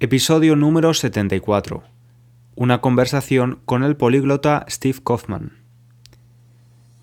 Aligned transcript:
Episodio 0.00 0.56
número 0.56 0.92
74. 0.92 1.84
Una 2.56 2.80
conversación 2.80 3.60
con 3.64 3.84
el 3.84 3.96
políglota 3.96 4.66
Steve 4.68 4.98
Kaufman. 5.04 5.62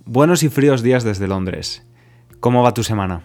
Buenos 0.03 0.43
y 0.43 0.49
fríos 0.49 0.83
días 0.83 1.05
desde 1.05 1.29
Londres. 1.29 1.87
¿Cómo 2.41 2.63
va 2.63 2.73
tu 2.73 2.83
semana? 2.83 3.23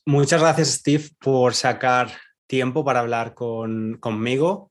Muchas 0.06 0.40
gracias, 0.40 0.68
Steve, 0.68 1.10
por 1.18 1.54
sacar 1.54 2.12
tiempo 2.46 2.84
para 2.84 3.00
hablar 3.00 3.34
conmigo 3.34 4.70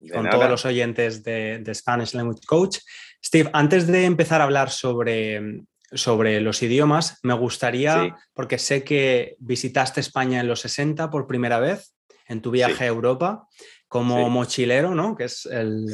y 0.00 0.10
con 0.10 0.30
todos 0.30 0.48
los 0.48 0.64
oyentes 0.64 1.24
de, 1.24 1.68
Spanish 1.74 2.14
Language 2.14 2.46
Coach. 2.46 2.78
Steve, 3.22 3.50
antes 3.52 3.88
de 3.88 4.04
empezar 4.04 4.40
a 4.40 4.44
hablar 4.44 4.70
sobre, 4.70 5.62
sobre 5.90 6.40
los 6.40 6.62
idiomas, 6.62 7.18
me 7.24 7.34
gustaría, 7.34 8.16
porque 8.32 8.58
sé 8.58 8.84
que 8.84 9.34
visitaste 9.40 10.00
España 10.00 10.38
en 10.38 10.46
los 10.46 10.60
60 10.60 11.10
por 11.10 11.26
primera 11.26 11.58
vez 11.58 11.92
en 12.28 12.40
tu 12.40 12.52
viaje 12.52 12.84
a 12.84 12.86
Europa 12.86 13.48
como 13.88 14.28
mochilero, 14.28 14.94
¿no? 14.94 15.16
Que 15.16 15.24
es 15.24 15.46
el, 15.46 15.86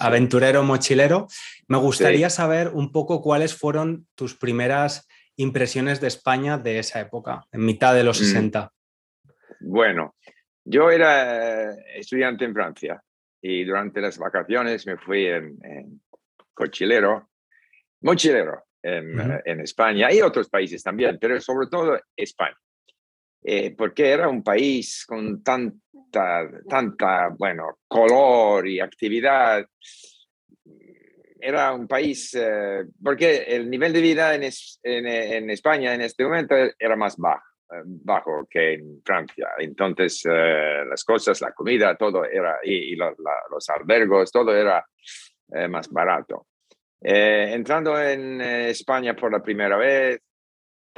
aventurero 0.00 0.62
mochilero. 0.62 1.28
Me 1.68 1.76
gustaría 1.76 2.30
saber 2.30 2.68
un 2.68 2.90
poco 2.90 3.20
cuáles 3.20 3.54
fueron 3.54 4.06
tus 4.14 4.34
primeras 4.34 5.06
impresiones 5.36 6.00
de 6.00 6.08
España 6.08 6.58
de 6.58 6.78
esa 6.78 7.00
época, 7.00 7.46
en 7.52 7.64
mitad 7.64 7.94
de 7.94 8.02
los 8.02 8.18
60. 8.18 8.64
Mm. 8.64 9.70
Bueno, 9.70 10.16
yo 10.64 10.90
era 10.90 11.72
estudiante 11.94 12.44
en 12.44 12.54
Francia 12.54 13.02
y 13.40 13.64
durante 13.64 14.00
las 14.00 14.18
vacaciones 14.18 14.86
me 14.86 14.96
fui 14.96 15.26
en, 15.26 15.58
cochilero, 16.54 17.30
mochilero 18.00 18.64
en, 18.82 19.40
en 19.44 19.60
España 19.60 20.12
y 20.12 20.22
otros 20.22 20.48
países 20.48 20.82
también, 20.82 21.18
pero 21.20 21.40
sobre 21.40 21.66
todo 21.68 22.00
España. 22.16 22.56
Eh, 23.50 23.74
porque 23.74 24.10
era 24.10 24.28
un 24.28 24.42
país 24.42 25.06
con 25.06 25.42
tanta, 25.42 26.50
tanta, 26.68 27.28
bueno, 27.30 27.78
color 27.88 28.68
y 28.68 28.78
actividad. 28.78 29.64
Era 31.40 31.72
un 31.72 31.88
país, 31.88 32.34
eh, 32.34 32.84
porque 33.02 33.44
el 33.48 33.70
nivel 33.70 33.94
de 33.94 34.02
vida 34.02 34.34
en, 34.34 34.42
en, 34.82 35.48
España 35.48 35.94
en 35.94 36.02
este 36.02 36.24
momento 36.24 36.56
era 36.78 36.94
más 36.94 37.16
bajo, 37.16 37.42
eh, 37.72 37.80
bajo 37.86 38.46
que 38.50 38.74
en 38.74 39.00
Francia. 39.02 39.48
Entonces, 39.56 40.24
las 40.26 41.02
cosas, 41.02 41.40
la 41.40 41.52
comida, 41.52 41.96
todo 41.96 42.26
era, 42.26 42.58
y, 42.62 42.96
los 42.96 43.70
albergos, 43.70 44.30
todo 44.30 44.54
era 44.54 44.84
más 45.70 45.88
barato. 45.88 46.48
entrando 47.00 47.98
en 47.98 48.42
España 48.42 49.16
por 49.16 49.32
la 49.32 49.42
primera 49.42 49.78
vez, 49.78 50.20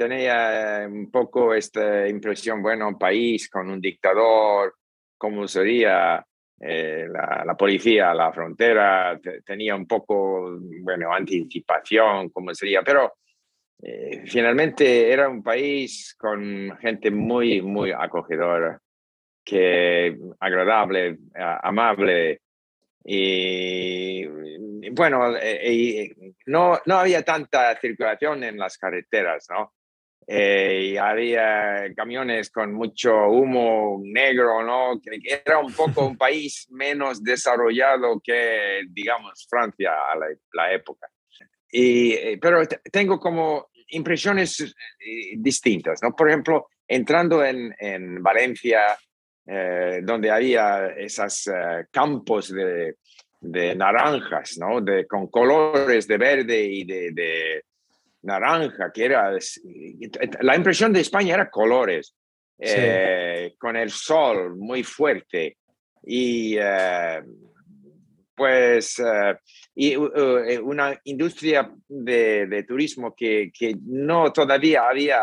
tenía 0.07 0.87
un 0.89 1.11
poco 1.11 1.53
esta 1.53 2.07
impresión, 2.07 2.61
bueno, 2.61 2.87
un 2.87 2.97
país 2.97 3.47
con 3.49 3.69
un 3.69 3.79
dictador, 3.79 4.75
como 5.15 5.47
sería 5.47 6.25
eh, 6.59 7.07
la, 7.07 7.55
policía 7.55 8.13
la 8.13 8.33
frontera, 8.33 9.19
tenía 9.45 9.75
un 9.75 9.85
poco, 9.85 10.57
bueno, 10.81 11.13
anticipación, 11.13 12.29
como 12.29 12.53
sería, 12.55 12.81
pero 12.81 13.13
eh, 13.83 14.23
finalmente 14.25 15.11
era 15.11 15.29
un 15.29 15.43
país 15.43 16.15
con 16.17 16.75
gente 16.79 17.11
muy, 17.11 17.61
muy 17.61 17.91
acogedora, 17.91 18.79
que 19.43 20.17
agradable, 20.39 21.17
amable, 21.35 22.41
y 23.03 24.25
bueno, 24.91 25.35
eh, 25.37 26.15
no, 26.47 26.79
no 26.85 26.95
había 26.97 27.23
tanta 27.23 27.75
circulación 27.79 28.43
en 28.43 28.57
las 28.57 28.77
carreteras, 28.77 29.47
¿no? 29.49 29.73
Eh, 30.27 30.91
y 30.91 30.97
había 30.97 31.93
camiones 31.95 32.51
con 32.51 32.73
mucho 32.73 33.27
humo 33.27 33.99
negro, 34.03 34.63
¿no? 34.63 34.99
Que 35.01 35.19
era 35.45 35.59
un 35.59 35.73
poco 35.73 36.05
un 36.05 36.17
país 36.17 36.67
menos 36.69 37.23
desarrollado 37.23 38.21
que, 38.23 38.81
digamos, 38.89 39.47
Francia 39.49 39.91
a 39.91 40.15
la, 40.53 40.73
época. 40.73 41.07
Y, 41.71 42.13
eh, 42.13 42.39
pero 42.41 42.61
tengo 42.91 43.19
como 43.19 43.69
impresiones 43.89 44.61
eh, 44.61 45.33
distintas, 45.37 46.01
¿no? 46.03 46.15
Por 46.15 46.29
ejemplo, 46.29 46.67
entrando 46.87 47.43
en, 47.43 47.75
en 47.79 48.21
Valencia, 48.21 48.97
donde 50.03 50.31
había 50.31 50.93
esos 50.95 51.49
campos 51.91 52.53
de, 52.53 52.95
de, 53.41 53.75
naranjas, 53.75 54.57
¿no? 54.57 54.79
De, 54.79 55.05
con 55.07 55.27
colores 55.27 56.07
de 56.07 56.17
verde 56.17 56.63
y 56.63 56.85
de 56.85 57.63
naranja, 58.23 58.91
que 58.91 59.05
era... 59.05 59.31
La 60.41 60.55
impresión 60.55 60.93
de 60.93 61.01
España 61.01 61.35
era 61.35 61.49
colores, 61.49 62.15
eh, 62.63 63.55
con 63.57 63.75
el 63.75 63.89
sol 63.89 64.55
muy 64.55 64.83
fuerte 64.83 65.57
y 66.03 66.57
eh, 66.59 67.23
pues 68.35 68.99
eh, 68.99 69.35
y 69.73 69.95
una 69.95 70.95
industria 71.05 71.73
de, 71.87 72.63
turismo 72.67 73.15
que, 73.15 73.51
que, 73.51 73.75
no 73.83 74.31
todavía 74.31 74.87
había 74.87 75.21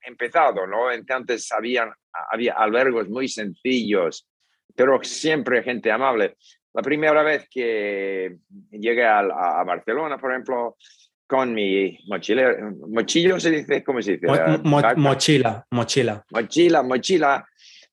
empezado, 0.00 0.66
¿no? 0.66 0.90
Entonces 0.90 1.52
habían, 1.52 1.92
había 2.30 2.54
albergos 2.54 3.06
muy 3.10 3.28
sencillos, 3.28 4.26
pero 4.74 5.02
siempre 5.02 5.62
gente 5.62 5.90
amable. 5.90 6.36
La 6.72 6.80
primera 6.80 7.22
vez 7.22 7.48
que 7.50 8.36
llegué 8.70 9.04
a, 9.04 9.18
a 9.18 9.64
Barcelona, 9.64 10.16
por 10.16 10.30
ejemplo, 10.30 10.76
con 11.26 11.52
mi 11.52 11.98
mochila, 12.06 12.54
mochillo 12.88 13.40
se 13.40 13.50
dice, 13.50 13.82
¿cómo 13.82 14.00
se 14.00 14.12
dice? 14.18 14.26
mochila, 14.62 15.66
mochila. 15.70 16.24
Mochila, 16.30 16.82
mochila. 16.82 17.48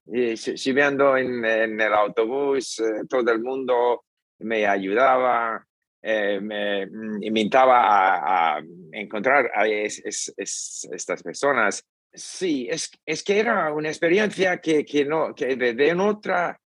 Y 0.05 0.35
subiendo 0.35 1.15
en, 1.17 1.43
en 1.45 1.79
el 1.79 1.93
autobús, 1.93 2.79
eh, 2.79 3.05
todo 3.09 3.31
el 3.31 3.41
mundo 3.41 4.03
me 4.39 4.67
ayudaba, 4.67 5.65
eh, 6.01 6.39
me 6.41 6.83
invitaba 7.21 7.79
a, 7.81 8.57
a 8.57 8.61
encontrar 8.91 9.49
a 9.55 9.65
estas 9.67 11.23
personas. 11.23 11.85
Sí, 12.13 12.67
es, 12.69 12.91
es 13.05 13.23
que 13.23 13.39
era 13.39 13.73
una 13.73 13.87
experiencia 13.87 14.57
que, 14.57 14.85
que 14.85 15.05
no, 15.05 15.33
que 15.33 15.55
de, 15.55 15.73
de 15.73 15.93
otra 15.93 16.59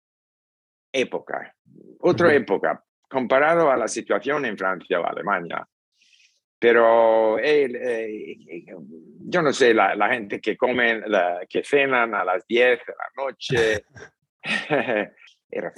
época, 0.92 1.56
otra 2.00 2.34
época, 2.34 2.84
comparado 3.08 3.72
a 3.72 3.78
la 3.78 3.88
situación 3.88 4.46
en 4.46 4.58
Francia 4.58 5.00
o 5.00 5.06
Alemania. 5.06 5.66
Pero 6.60 7.38
eh, 7.40 8.66
yo 9.20 9.42
no 9.42 9.54
sé, 9.54 9.74
la, 9.74 9.96
la 9.96 10.10
gente 10.10 10.42
que 10.42 10.58
comen, 10.58 11.04
que 11.48 11.64
cenan 11.64 12.16
a 12.16 12.24
las 12.24 12.48
10 12.48 12.80
de 12.80 12.94
la 12.98 13.24
noche, 13.24 13.84
era. 15.52 15.74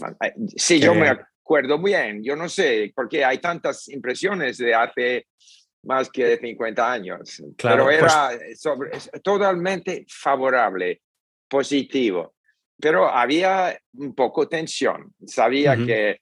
Sí, 0.55 0.79
yo 0.79 0.95
me 0.95 1.09
acuerdo 1.09 1.81
bien, 1.81 2.23
yo 2.23 2.35
no 2.35 2.47
sé, 2.47 2.91
porque 2.95 3.25
hay 3.25 3.39
tantas 3.39 3.89
impresiones 3.89 4.57
de 4.57 4.73
hace 4.73 5.27
más 5.83 6.09
que 6.09 6.37
50 6.37 6.91
años, 6.91 7.41
pero 7.61 7.85
pues 7.85 7.97
era 7.97 8.29
sobre, 8.55 8.91
totalmente 9.23 10.05
favorable, 10.07 11.01
positivo. 11.47 12.35
Pero 12.81 13.09
había 13.09 13.77
un 13.93 14.15
poco 14.15 14.47
tensión. 14.47 15.13
Sabía 15.25 15.75
que, 15.75 16.09
eh, 16.11 16.19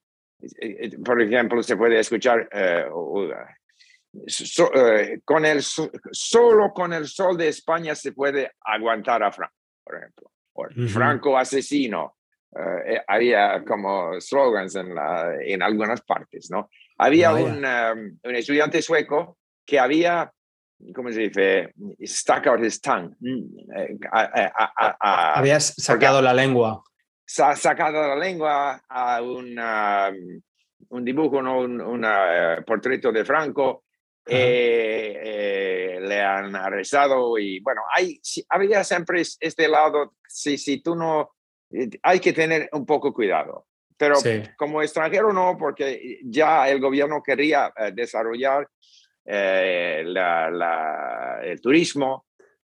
eh, 0.59 0.97
por 1.03 1.21
ejemplo, 1.21 1.61
se 1.61 1.77
puede 1.77 1.99
escuchar 1.99 2.49
eh, 4.25 5.19
con 5.23 5.45
el, 5.45 5.61
solo 5.61 6.73
con 6.73 6.93
el 6.93 7.07
sol 7.07 7.37
de 7.37 7.49
España 7.49 7.95
se 7.95 8.11
puede 8.11 8.51
aguantar 8.61 9.23
a 9.23 9.31
Franco, 9.31 9.53
por 9.83 9.97
ejemplo. 9.97 10.31
Franco 10.89 11.37
asesino. 11.37 12.15
había 13.07 13.63
como 13.63 14.19
slogans 14.19 14.75
en, 14.75 14.95
la, 14.95 15.35
en 15.39 15.61
algunas 15.61 16.01
partes, 16.01 16.49
¿no? 16.49 16.69
Había 16.97 17.33
un, 17.33 17.63
um, 17.63 18.19
un, 18.23 18.35
estudiante 18.35 18.81
sueco 18.81 19.37
que 19.65 19.79
había, 19.79 20.31
¿cómo 20.95 21.11
se 21.11 21.29
dice? 21.29 21.73
Stuck 22.03 22.47
out 22.47 22.63
his 22.63 22.81
tongue. 22.81 23.15
Mm, 23.19 23.71
eh, 23.75 24.51
Habías 24.99 25.75
sacado 25.77 26.21
la 26.21 26.33
lengua. 26.33 26.83
Sa 27.25 27.55
sacado 27.55 28.07
la 28.07 28.15
lengua 28.15 28.81
a 28.89 29.21
una, 29.21 30.09
um, 30.09 30.41
un 30.89 31.05
dibujo, 31.05 31.41
¿no? 31.41 31.59
un, 31.59 31.81
un 31.81 32.03
uh, 32.03 32.63
portreto 32.65 33.11
de 33.11 33.23
Franco. 33.23 33.83
Eh, 34.29 35.19
eh, 35.23 35.99
le 36.01 36.21
han 36.21 36.55
arrestado 36.55 37.37
y 37.37 37.59
bueno, 37.59 37.81
hay, 37.93 38.19
había 38.49 38.83
siempre 38.83 39.21
este 39.39 39.67
lado, 39.67 40.15
si, 40.27 40.57
si 40.57 40.81
tú 40.81 40.95
no, 40.95 41.31
hay 42.03 42.19
que 42.19 42.33
tener 42.33 42.69
un 42.71 42.85
poco 42.85 43.13
cuidado. 43.13 43.65
Pero 43.97 44.15
como 44.57 44.83
extranjero 44.83 45.33
no, 45.33 45.57
porque 45.57 46.19
ya 46.23 46.69
el 46.69 46.79
gobierno 46.79 47.23
quería 47.23 47.73
desarrollar 47.93 48.67
eh, 49.29 50.03
la, 50.05 51.41
el 51.43 51.59
turismo, 51.59 52.27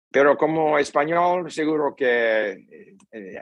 pero 0.10 0.36
como 0.36 0.80
español 0.80 1.52
seguro 1.52 1.96
que 1.96 2.66
eh, 3.12 3.40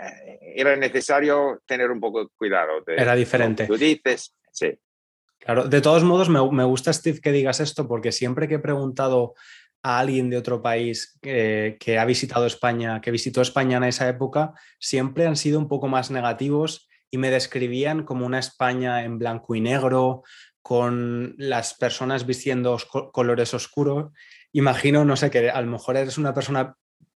era 0.56 0.75
necesario 0.75 1.62
tener 1.65 1.89
un 1.91 2.01
poco 2.01 2.25
de 2.25 2.29
cuidado. 2.35 2.81
De, 2.85 2.95
era 2.95 3.15
diferente. 3.15 3.67
Tú 3.67 3.77
dices, 3.77 4.35
sí. 4.51 4.77
Claro, 5.45 5.68
de 5.68 5.81
todos 5.81 6.03
modos 6.03 6.27
me, 6.27 6.39
me, 6.51 6.63
gusta, 6.63 6.92
Steve, 6.92 7.21
que 7.21 7.31
digas 7.31 7.59
esto, 7.59 7.88
porque 7.88 8.12
siempre 8.12 8.47
que 8.47 8.56
he 8.56 8.59
preguntado 8.59 9.36
a 9.83 10.00
alguien 10.00 10.30
de 10.30 10.38
otro 10.38 10.62
país 10.62 11.18
que, 11.21 11.77
que, 11.80 12.00
ha 12.00 12.06
visitado 12.06 12.47
España, 12.47 13.00
que 13.00 13.12
visitó 13.12 13.42
España 13.42 13.77
en 13.77 13.83
esa 13.83 14.09
época, 14.09 14.53
siempre 14.80 15.27
han 15.27 15.36
sido 15.36 15.59
un 15.59 15.68
poco 15.68 15.88
más 15.88 16.09
negativos 16.09 16.89
y 17.12 17.19
me 17.19 17.30
describían 17.30 18.03
como 18.03 18.25
una 18.25 18.39
España 18.39 19.03
en 19.03 19.19
blanco 19.19 19.53
y 19.53 19.62
negro, 19.62 20.24
con 20.65 21.36
las 21.38 21.75
personas 21.75 22.25
vistiendo 22.25 22.75
colores 23.13 23.53
oscuros. 23.53 24.12
Imagino, 24.51 25.06
no 25.06 25.15
sé, 25.15 25.30
que 25.30 25.51
a 25.51 25.62
lo 25.62 25.68
mejor 25.68 25.95
eres 25.95 26.18
una 26.18 26.33
persona 26.33 26.75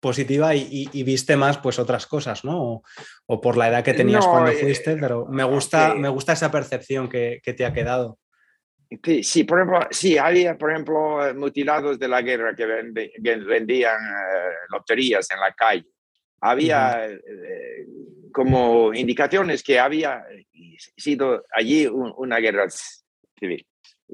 positiva 0.06 0.54
y, 0.54 1.02
viste 1.02 1.36
más 1.36 1.58
pues 1.58 1.80
otras 1.80 2.06
cosas, 2.06 2.44
¿no? 2.44 2.80
O, 3.26 3.40
por 3.40 3.56
la 3.56 3.68
edad 3.68 3.82
que 3.82 3.92
tenías 3.92 4.24
cuando 4.24 4.52
eh, 4.52 4.54
fuiste, 4.54 4.96
pero 4.96 5.26
me 5.26 5.42
gusta, 5.42 5.96
me 5.96 6.08
gusta 6.08 6.34
esa 6.34 6.48
percepción 6.48 7.08
que, 7.08 7.40
te 7.44 7.66
ha 7.66 7.72
quedado. 7.72 8.16
Sí, 9.22 9.42
por 9.42 9.58
ejemplo, 9.58 9.88
sí, 9.90 10.16
había, 10.16 10.56
por 10.56 10.70
ejemplo, 10.70 11.34
mutilados 11.34 11.98
de 11.98 12.06
la 12.06 12.22
guerra 12.22 12.54
que, 12.54 12.66
vendían 12.66 13.96
eh, 13.96 14.52
loterías 14.70 15.28
en 15.32 15.40
la 15.40 15.52
calle. 15.52 15.88
Había 16.40 17.08
eh, 17.08 17.84
como 18.32 18.94
indicaciones 18.94 19.64
que 19.64 19.80
había 19.80 20.24
sido 20.96 21.44
allí 21.50 21.88
una 21.88 22.38
guerra 22.38 22.68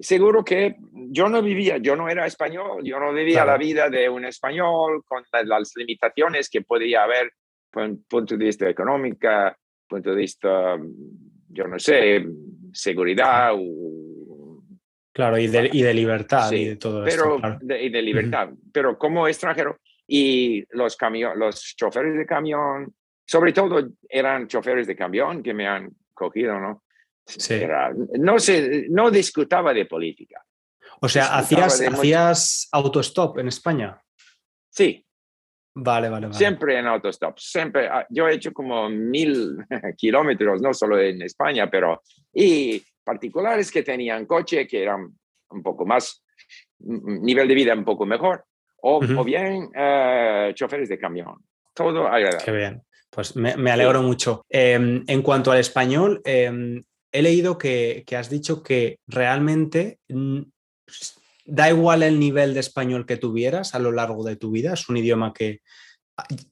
Seguro 0.01 0.43
que 0.45 0.77
yo 0.93 1.29
no 1.29 1.43
vivía, 1.43 1.77
yo 1.77 1.97
no 1.97 2.09
era 2.09 2.27
español, 2.27 2.83
yo 2.83 2.99
no 2.99 3.13
vivía 3.13 3.45
la 3.45 3.59
vida 3.59 3.91
de 3.91 4.09
un 4.09 4.25
español 4.25 5.03
con 5.07 5.23
las 5.31 5.73
limitaciones 5.77 6.49
que 6.49 6.63
podía 6.63 7.05
haber 7.05 7.33
punto 7.71 8.37
de 8.37 8.45
vista 8.45 8.69
económico, 8.69 9.29
punto 9.87 10.11
de 10.11 10.17
vista, 10.17 10.79
yo 11.49 11.69
no 11.69 11.79
sé, 11.79 12.25
seguridad. 12.73 13.53
claro, 15.13 15.39
y 15.39 15.47
de, 15.47 15.71
y 15.73 15.83
de 15.83 15.95
libertad 15.95 16.51
y 16.53 16.65
de 16.69 16.77
todo 16.77 17.05
pero, 17.05 17.37
esto. 17.37 17.75
y 17.75 17.91
de 17.91 18.03
libertad. 18.03 18.49
Pero 18.73 18.99
como 18.99 19.29
extranjero, 19.29 19.79
y 20.07 20.65
los, 20.71 20.97
camión, 20.97 21.39
los 21.39 21.75
choferes 21.77 22.17
de 22.17 22.27
camión, 22.27 22.95
sobre 23.27 23.53
todo 23.53 23.91
eran 24.09 24.49
choferes 24.49 24.87
de 24.87 24.97
camión 24.97 25.43
que 25.43 25.55
me 25.55 25.67
han 25.67 25.91
cogido, 26.13 26.59
¿no? 26.59 26.83
No, 28.19 28.39
se, 28.39 28.87
no 28.89 29.11
discutaba 29.11 29.73
de 29.73 29.87
política. 29.87 30.45
O 31.01 31.09
sea, 31.09 31.37
¿hacías, 31.37 31.81
¿hacías 31.81 32.69
autostop 32.73 33.39
en 33.39 33.49
España? 33.49 34.01
Sí. 34.71 35.05
Vale, 35.75 36.09
vale, 36.09 36.27
vale. 36.27 36.39
Siempre 36.39 36.79
en 36.79 36.87
autostop, 36.87 37.39
siempre. 37.39 37.89
Ah, 37.89 38.07
yo 38.11 38.29
he 38.29 38.35
hecho 38.35 38.53
como 38.53 38.89
mil 38.89 39.57
kilómetros, 39.97 40.61
no 40.61 40.73
solo 40.73 41.01
en 41.01 41.23
España, 41.23 41.71
pero... 41.71 42.03
Y 42.33 42.83
particulares 43.05 43.71
que 43.71 43.83
tenían 43.83 44.27
coche, 44.27 44.67
que 44.67 44.83
eran 44.83 45.09
un 45.51 45.63
poco 45.63 45.85
más, 45.85 46.25
nivel 46.79 47.49
de 47.49 47.55
vida 47.55 47.75
un 47.75 47.85
poco 47.85 48.07
mejor, 48.07 48.45
o, 48.83 48.99
o 48.99 49.25
bien 49.25 49.71
uh, 49.75 50.53
choferes 50.55 50.89
de 50.89 50.99
camión. 50.99 51.35
Todo 51.75 52.07
agradable. 52.07 52.45
Qué 52.45 52.53
bien. 52.53 52.83
Pues 53.11 53.37
me, 53.37 53.57
me 53.57 53.71
alegro 53.71 54.03
mucho. 54.03 54.45
Eh, 54.49 55.03
en 55.07 55.23
cuanto 55.23 55.53
al 55.53 55.59
español, 55.59 56.23
eh, 56.25 56.83
he 57.13 57.23
leído 57.23 57.59
que, 57.59 58.05
has 58.17 58.31
dicho 58.31 58.63
que 58.63 58.99
realmente 59.07 60.01
mm, 60.09 60.41
da 61.45 61.71
igual 61.71 62.03
el 62.03 62.19
nivel 62.19 62.55
de 62.55 62.61
español 62.61 63.07
que 63.07 63.19
tuvieras 63.19 63.75
a 63.75 63.79
lo 63.79 63.93
largo 63.93 64.25
de 64.25 64.37
tu 64.37 64.51
vida, 64.51 64.73
es 64.73 64.89
un 64.89 64.97
idioma 64.97 65.33
que 65.33 65.61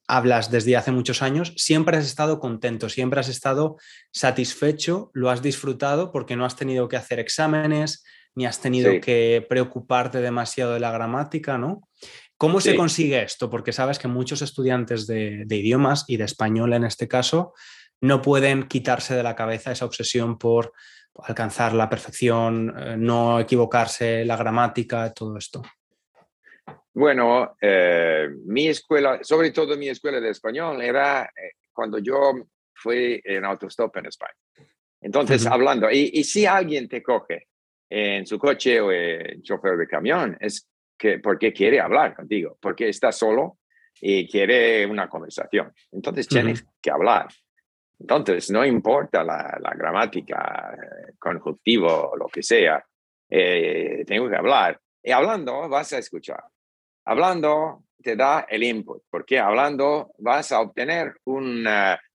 hablas 0.07 0.51
desde 0.51 0.77
hace 0.77 0.93
muchos 0.93 1.23
años, 1.23 1.53
siempre 1.57 1.97
has 1.97 2.07
estado 2.07 2.41
contento, 2.41 2.89
siempre 2.89 3.21
has 3.21 3.29
estado 3.29 3.77
satisfecho, 4.13 5.11
lo 5.15 5.31
has 5.31 5.43
disfrutado 5.43 6.13
porque 6.13 6.37
no 6.37 6.45
has 6.45 6.57
tenido 6.57 6.89
que 6.89 6.97
hacer 6.97 7.19
exámenes, 7.19 8.05
ni 8.35 8.47
has 8.47 8.61
tenido 8.61 9.01
que 9.01 9.45
preocuparte 9.49 10.21
demasiado 10.21 10.75
de 10.75 10.81
la 10.81 10.93
gramática, 10.93 11.59
¿no? 11.59 11.83
¿Cómo 12.37 12.61
se 12.61 12.75
consigue 12.75 13.23
esto? 13.23 13.51
Porque 13.51 13.73
sabes 13.73 13.99
que 13.99 14.09
muchos 14.09 14.41
estudiantes 14.41 15.07
de, 15.07 15.45
de 15.45 15.57
idiomas 15.57 16.05
y 16.09 16.17
de 16.17 16.25
español 16.25 16.73
en 16.73 16.85
este 16.85 17.07
caso 17.07 17.53
no 18.01 18.23
pueden 18.23 18.65
quitarse 18.65 19.15
de 19.15 19.23
la 19.23 19.37
cabeza 19.37 19.73
esa 19.73 19.85
obsesión 19.85 20.39
por 20.39 20.73
alcanzar 21.23 21.73
la 21.75 21.89
perfección, 21.89 22.75
eh, 22.77 22.97
no 22.97 23.41
equivocarse, 23.41 24.25
la 24.25 24.37
gramática, 24.37 25.13
todo 25.13 25.37
esto. 25.37 25.63
Bueno, 26.93 27.57
eh, 27.61 28.29
mi 28.47 28.69
escuela, 28.69 29.21
sobre 29.23 29.51
todo 29.53 29.77
mi 29.77 29.89
escuela 29.89 30.21
de 30.21 30.31
español, 30.31 30.83
era 30.83 31.25
eh, 31.25 31.53
cuando 31.73 31.99
yo 31.99 32.33
fui 32.75 33.21
en 33.25 33.45
autostop 33.45 33.97
en 33.99 34.07
España. 34.07 34.35
Entonces, 35.01 35.47
hablando, 35.47 35.91
y, 35.91 36.23
si 36.25 36.45
alguien 36.45 36.89
te 36.89 37.03
coge 37.03 37.49
en 37.89 38.27
su 38.27 38.39
coche 38.39 38.81
o 38.81 38.93
en 38.93 39.43
chofer 39.43 39.77
de 39.79 39.87
camión, 39.87 40.37
es 40.41 40.69
que 40.99 41.19
porque 41.19 41.53
quiere 41.53 41.81
hablar 41.81 42.15
contigo, 42.15 42.59
porque 42.61 42.91
está 42.91 43.11
solo 43.11 43.59
y 43.99 44.29
quiere 44.29 44.85
una 44.85 45.09
conversación. 45.09 45.73
Entonces, 45.91 46.29
tienes 46.29 46.67
que 46.83 46.91
hablar. 46.91 47.29
Entonces, 48.01 48.51
no 48.51 48.65
importa 48.65 49.23
la, 49.23 49.75
gramática, 49.77 50.75
eh, 50.75 51.13
conjuntivo, 51.19 52.15
lo 52.19 52.29
que 52.29 52.43
sea, 52.43 52.83
eh, 53.29 54.05
tengo 54.07 54.29
que 54.29 54.37
hablar. 54.37 54.81
Y 55.03 55.11
hablando 55.11 55.69
vas 55.69 55.93
a 55.93 55.99
escuchar. 55.99 56.43
Hablando 57.05 57.85
te 58.03 58.17
da 58.17 58.47
el 58.49 58.63
input, 58.63 59.03
porque 59.11 59.39
hablando 59.39 60.13
vas 60.19 60.51
a 60.53 60.61
obtener 60.61 61.17
un, 61.25 61.67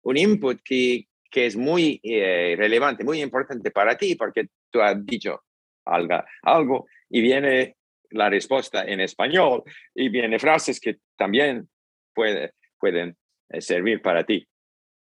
un 0.01 0.18
input 0.18 0.60
que, 0.63 1.06
que, 1.30 1.46
es 1.46 1.56
muy 1.56 2.00
eh, 2.01 2.56
relevante, 2.58 3.04
muy 3.04 3.22
importante 3.22 3.70
para 3.70 3.96
ti, 3.96 4.15
porque 4.15 4.48
tú 4.72 4.82
has 4.82 5.06
dicho 5.06 5.44
algo, 5.86 6.24
algo 6.42 6.88
y 7.10 7.22
viene 7.22 7.75
la 8.10 8.30
respuesta 8.30 8.84
en 8.84 9.01
español 9.01 9.63
y 9.94 10.10
viene 10.10 10.39
frases 10.39 10.80
que 10.80 10.98
también 11.15 11.70
puede, 12.13 12.54
pueden 12.80 13.15
servir 13.60 14.01
para 14.01 14.24
ti. 14.24 14.48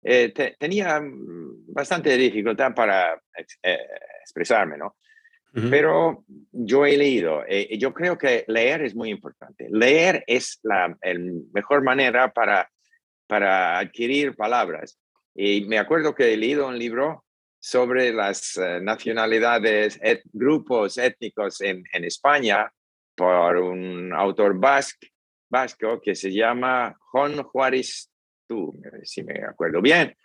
Eh, 0.01 0.31
tenía 0.57 0.99
mm, 0.99 1.73
bastante 1.73 2.15
dificultad 2.15 2.73
para 2.73 3.21
eh, 3.63 3.77
expresarme, 4.21 4.77
¿no? 4.77 4.95
Pero 5.51 6.25
yo 6.51 6.85
he 6.85 6.95
leído, 6.95 7.43
eh, 7.47 7.75
yo 7.79 7.91
creo 7.91 8.19
que 8.19 8.45
leer 8.47 8.83
es 8.83 8.93
muy 8.93 9.09
importante. 9.09 9.67
Leer 9.71 10.23
es 10.27 10.59
la 10.61 10.95
mejor 11.51 11.83
manera 11.83 12.31
para, 12.31 12.69
para 13.25 13.79
adquirir 13.79 14.35
palabras. 14.35 14.99
Y 15.33 15.65
me 15.65 15.79
acuerdo 15.79 16.13
que 16.13 16.31
he 16.31 16.37
leído 16.37 16.67
un 16.67 16.77
libro 16.77 17.25
sobre 17.59 18.13
las 18.13 18.59
nacionalidades, 18.83 19.99
grupos 20.31 20.99
étnicos 20.99 21.61
en, 21.61 21.83
en, 21.93 22.03
España 22.03 22.71
por 23.15 23.57
un 23.57 24.13
autor 24.13 24.55
vasco 24.59 25.99
que 25.99 26.13
se 26.13 26.31
llama 26.31 26.95
Juan 27.11 27.41
Juárez 27.41 28.11
tú, 28.49 28.73
si 29.03 29.23
me 29.23 29.39
acuerdo 29.45 29.81
bien, 29.81 30.15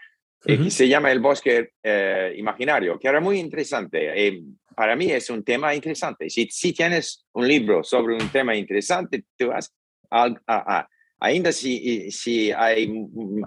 uh 0.46 0.70
se 0.70 0.88
llama 0.88 1.10
El 1.10 1.20
Bosque 1.20 1.70
eh, 1.82 2.34
Imaginario, 2.36 2.98
que 2.98 3.08
era 3.08 3.20
muy 3.20 3.38
interesante. 3.38 4.26
Eh, 4.26 4.42
para 4.74 4.96
mí 4.96 5.10
es 5.10 5.30
un 5.30 5.42
tema 5.44 5.74
interesante. 5.74 6.28
Si, 6.28 6.48
si 6.50 6.72
tienes 6.72 7.26
un 7.32 7.46
libro 7.46 7.84
sobre 7.84 8.14
un 8.14 8.28
tema 8.30 8.54
interesante, 8.56 9.24
tú 9.38 9.48
vas 9.48 9.74
a, 10.10 10.28
a, 10.46 10.88
ainda 11.20 11.52
si, 11.52 12.10
si 12.10 12.50
hay 12.50 12.92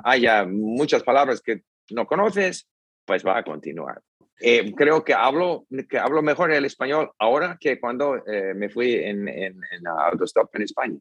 haya 0.04 0.46
muchas 0.46 1.04
palabras 1.04 1.42
que 1.42 1.62
no 1.92 2.08
conoces, 2.08 2.68
pues 3.06 3.26
va 3.26 3.38
a 3.38 3.44
continuar. 3.44 4.02
Eh, 4.40 4.74
creo 4.76 5.04
que 5.04 5.14
hablo, 5.14 5.66
que 5.90 5.98
hablo 5.98 6.22
mejor 6.22 6.52
el 6.52 6.66
español 6.66 7.12
ahora 7.18 7.58
que 7.60 7.80
cuando 7.80 8.18
eh, 8.28 8.54
me 8.56 8.70
fui 8.70 8.94
en, 8.94 9.28
en, 9.28 9.60
en, 9.72 9.88
autostop 9.88 10.56
en 10.56 10.62
España. 10.62 10.98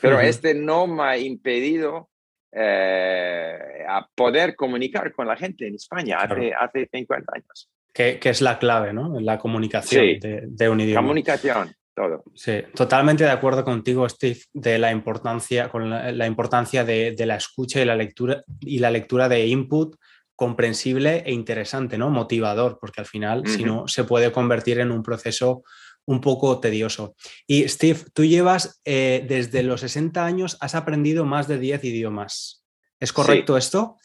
Pero 0.00 0.20
este 0.20 0.54
no 0.54 0.86
me 0.86 1.02
ha 1.02 1.18
impedido 1.18 2.09
eh, 2.52 3.84
a 3.88 4.08
poder 4.14 4.56
comunicar 4.56 5.12
con 5.12 5.26
la 5.26 5.36
gente 5.36 5.66
en 5.66 5.74
España 5.74 6.18
hace, 6.18 6.52
hace 6.52 6.88
50 6.92 7.32
años. 7.34 7.70
Que, 7.92 8.18
que, 8.18 8.30
es 8.30 8.40
la 8.40 8.58
clave, 8.58 8.92
¿no? 8.92 9.18
La 9.20 9.38
comunicación 9.38 10.20
de, 10.20 10.44
de, 10.46 10.68
un 10.68 10.80
idioma. 10.80 11.00
Comunicación, 11.00 11.74
todo. 11.94 12.22
Sí, 12.34 12.62
totalmente 12.74 13.24
de 13.24 13.30
acuerdo 13.30 13.64
contigo, 13.64 14.08
Steve, 14.08 14.38
de 14.52 14.78
la 14.78 14.92
importancia, 14.92 15.68
con 15.68 15.90
la, 15.90 16.12
la 16.12 16.26
importancia 16.26 16.84
de, 16.84 17.12
de, 17.12 17.26
la 17.26 17.36
escucha 17.36 17.80
y 17.82 17.84
la 17.84 17.96
lectura 17.96 18.42
y 18.60 18.78
la 18.78 18.90
lectura 18.92 19.28
de 19.28 19.46
input 19.46 19.96
comprensible 20.40 21.22
e 21.26 21.32
interesante, 21.32 21.98
¿no? 21.98 22.08
Motivador, 22.08 22.78
porque 22.80 23.02
al 23.02 23.06
final, 23.06 23.40
uh 23.40 23.42
-huh. 23.42 23.56
si 23.56 23.62
no, 23.62 23.86
se 23.88 24.04
puede 24.04 24.32
convertir 24.32 24.78
en 24.80 24.90
un 24.90 25.02
proceso 25.02 25.62
un 26.06 26.20
poco 26.20 26.58
tedioso. 26.60 27.14
Y 27.46 27.68
Steve, 27.68 28.00
tú 28.12 28.24
llevas 28.24 28.80
eh, 28.84 29.24
desde 29.28 29.62
los 29.62 29.80
60 29.80 30.24
años, 30.24 30.56
has 30.60 30.74
aprendido 30.74 31.24
más 31.24 31.48
de 31.48 31.58
10 31.58 31.84
idiomas. 31.84 32.64
¿Es 32.98 33.12
correcto 33.12 33.54
sí. 33.54 33.58
esto? 33.58 33.96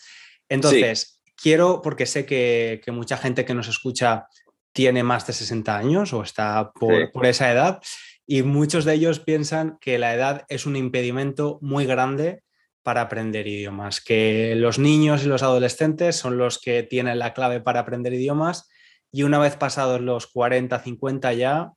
Entonces, 0.48 1.20
sí. 1.24 1.32
quiero, 1.36 1.82
porque 1.82 2.06
sé 2.06 2.26
que, 2.26 2.82
que, 2.84 2.92
mucha 2.92 3.18
gente 3.18 3.46
que 3.46 3.54
nos 3.54 3.68
escucha 3.68 4.28
tiene 4.72 5.04
más 5.04 5.26
de 5.26 5.34
60 5.34 5.78
años 5.78 6.14
o 6.14 6.22
está 6.22 6.72
por, 6.72 6.96
sí. 6.96 7.08
por 7.12 7.26
esa 7.26 7.52
edad, 7.52 7.82
y 8.28 8.44
muchos 8.44 8.86
de 8.86 8.94
ellos 8.94 9.20
piensan 9.20 9.78
que 9.80 9.98
la 9.98 10.14
edad 10.14 10.46
es 10.50 10.66
un 10.66 10.76
impedimento 10.76 11.60
muy 11.62 11.86
grande 11.86 12.44
para 12.84 13.02
aprender 13.02 13.48
idiomas, 13.48 14.00
que 14.00 14.54
los 14.56 14.78
niños 14.78 15.24
y 15.24 15.28
los 15.28 15.42
adolescentes 15.42 16.16
son 16.16 16.38
los 16.38 16.60
que 16.60 16.84
tienen 16.84 17.18
la 17.18 17.34
clave 17.34 17.60
para 17.60 17.80
aprender 17.80 18.14
idiomas 18.14 18.70
y 19.12 19.24
una 19.24 19.40
vez 19.40 19.56
pasados 19.56 20.02
los 20.02 20.28
40, 20.28 20.78
50 20.80 21.34
ya 21.34 21.72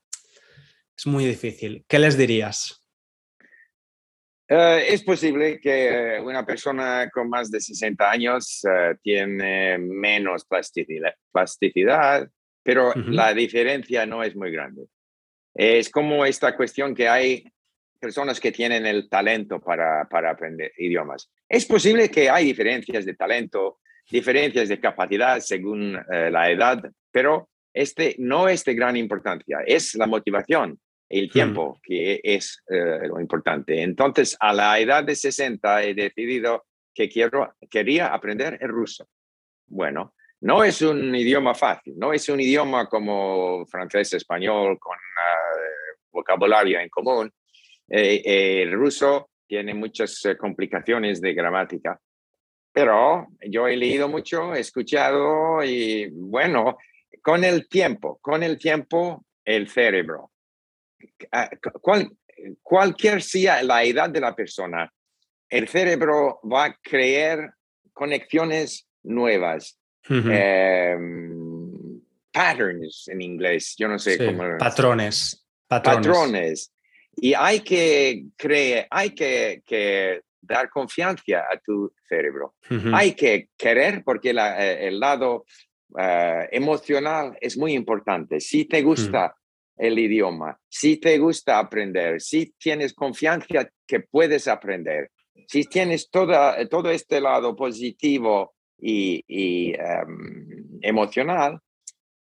es 0.99 1.07
muy 1.07 1.25
difícil. 1.25 1.85
¿Qué 1.87 1.99
les 1.99 2.19
dirías? 2.19 2.85
Uh, 4.51 4.81
es 4.85 5.05
posible 5.05 5.61
que 5.61 6.19
una 6.23 6.45
persona 6.45 7.09
con 7.11 7.29
más 7.29 7.51
de 7.51 7.61
60 7.61 8.11
años 8.11 8.63
uh, 8.65 8.97
tiene 9.03 9.79
menos 9.79 10.45
plasticidad, 10.45 11.15
plasticidad 11.31 12.29
pero 12.63 12.93
-huh. 12.93 13.11
la 13.11 13.33
diferencia 13.33 14.05
no 14.07 14.23
es 14.23 14.35
muy 14.35 14.51
grande. 14.51 14.87
Es 15.55 15.89
como 15.91 16.25
esta 16.25 16.57
cuestión 16.57 16.95
que 16.95 17.09
hay 17.09 17.45
personas 18.01 18.41
que 18.41 18.53
tienen 18.53 18.85
el 18.87 19.09
talento 19.09 19.61
para, 19.61 20.07
para 20.09 20.31
aprender 20.31 20.73
idiomas. 20.77 21.31
Es 21.49 21.65
posible 21.65 22.11
que 22.11 22.29
hay 22.29 22.45
diferencias 22.45 23.07
de 23.07 23.15
talento, 23.15 23.81
diferencias 24.11 24.69
de 24.69 24.81
capacidad 24.81 25.41
según 25.41 25.93
la 26.09 26.51
edad, 26.51 26.79
pero 27.11 27.49
este 27.73 28.17
no 28.19 28.49
es 28.49 28.65
de 28.65 28.75
gran 28.75 28.97
importancia, 28.97 29.59
es 29.67 29.95
la 29.95 30.07
motivación, 30.07 30.79
el 31.09 31.31
tiempo 31.31 31.77
mm. 31.77 31.81
que 31.83 32.21
es 32.23 32.63
uh, 32.69 33.07
lo 33.07 33.21
importante. 33.21 33.83
Entonces, 33.83 34.37
a 34.39 34.53
la 34.53 34.79
edad 34.79 35.05
de 35.05 35.15
60 35.15 35.85
he 35.85 35.95
decidido 35.95 36.67
que 36.95 37.09
quiero, 37.09 37.55
quería 37.71 38.09
aprender 38.09 38.59
el 38.61 38.69
ruso. 38.69 39.09
Bueno, 39.67 40.15
no 40.41 40.65
es 40.65 40.83
un 40.83 41.15
idioma 41.15 41.55
fácil, 41.55 41.95
no 41.97 42.13
es 42.13 42.29
un 42.29 42.41
idioma 42.41 42.87
como 42.89 43.67
francés, 43.67 44.13
español, 44.15 44.79
con 44.79 44.97
uh, 44.97 45.99
vocabulario 46.11 46.81
en 46.81 46.89
común, 46.89 47.33
eh, 47.89 48.23
eh, 48.25 48.63
el 48.63 48.73
ruso 48.73 49.31
tiene 49.47 49.73
muchas 49.73 50.23
eh, 50.27 50.37
complicaciones 50.37 51.21
de 51.21 51.33
gramática, 51.33 51.99
pero 52.71 53.29
yo 53.49 53.67
he 53.67 53.77
leído 53.77 54.09
mucho, 54.09 54.55
he 54.55 54.61
escuchado 54.61 55.65
y 55.65 56.11
bueno, 56.11 56.77
con 57.23 57.45
el 57.45 57.67
tiempo, 57.69 58.19
con 58.21 58.43
el 58.43 58.59
tiempo, 58.59 59.25
el 59.45 59.69
cerebro, 59.69 60.33
cual, 61.81 62.11
cualquier 62.63 63.23
sea 63.23 63.63
la 63.63 63.83
edad 63.85 64.11
de 64.11 64.21
la 64.21 64.35
persona, 64.35 64.93
el 65.49 65.69
cerebro 65.69 66.41
va 66.51 66.67
a 66.67 66.79
crear 66.83 67.55
conexiones 67.93 68.87
nuevas. 69.03 69.79
Uh 70.09 70.15
-huh. 70.15 70.31
eh, 70.33 70.97
patterns 72.33 73.09
en 73.09 73.21
inglés, 73.21 73.75
yo 73.77 73.89
no 73.89 73.99
sé 73.99 74.17
sí, 74.17 74.25
cómo. 74.25 74.57
Patrones. 74.59 75.45
Patrones. 75.67 76.07
patrones. 76.07 76.73
Y 77.17 77.35
hay 77.35 77.61
que 77.61 78.27
creer, 78.37 78.87
hay 78.91 79.11
que, 79.11 79.63
que 79.67 80.23
dar 80.41 80.71
confianza 80.71 81.41
a 81.53 81.59
tu 81.59 81.93
cerebro. 82.09 82.55
Uh 82.71 82.75
-huh. 82.75 82.97
Hay 82.97 83.13
que 83.13 83.49
querer 83.57 84.03
porque 84.05 84.33
la, 84.33 84.65
eh, 84.65 84.87
el 84.89 85.01
lado 85.01 85.45
uh, 85.91 86.47
emocional 86.51 87.37
es 87.41 87.57
muy 87.57 87.73
importante. 87.75 88.41
Si 88.41 88.65
te 88.65 88.83
gusta. 88.83 89.35
El 89.79 89.99
idioma, 89.99 90.59
si 90.69 90.97
te 90.97 91.19
gusta 91.19 91.59
aprender, 91.59 92.21
si 92.21 92.53
tienes 92.59 92.93
confianza 92.93 93.71
que 93.87 94.01
puedes 94.01 94.49
aprender, 94.49 95.11
si 95.47 95.65
tienes 95.65 96.11
toda, 96.11 96.67
todo 96.69 96.91
este 96.91 97.21
lado 97.21 97.55
positivo 97.55 98.55
y, 98.79 99.25
y 99.27 99.75
um, 99.75 100.79
emocional, 100.83 101.61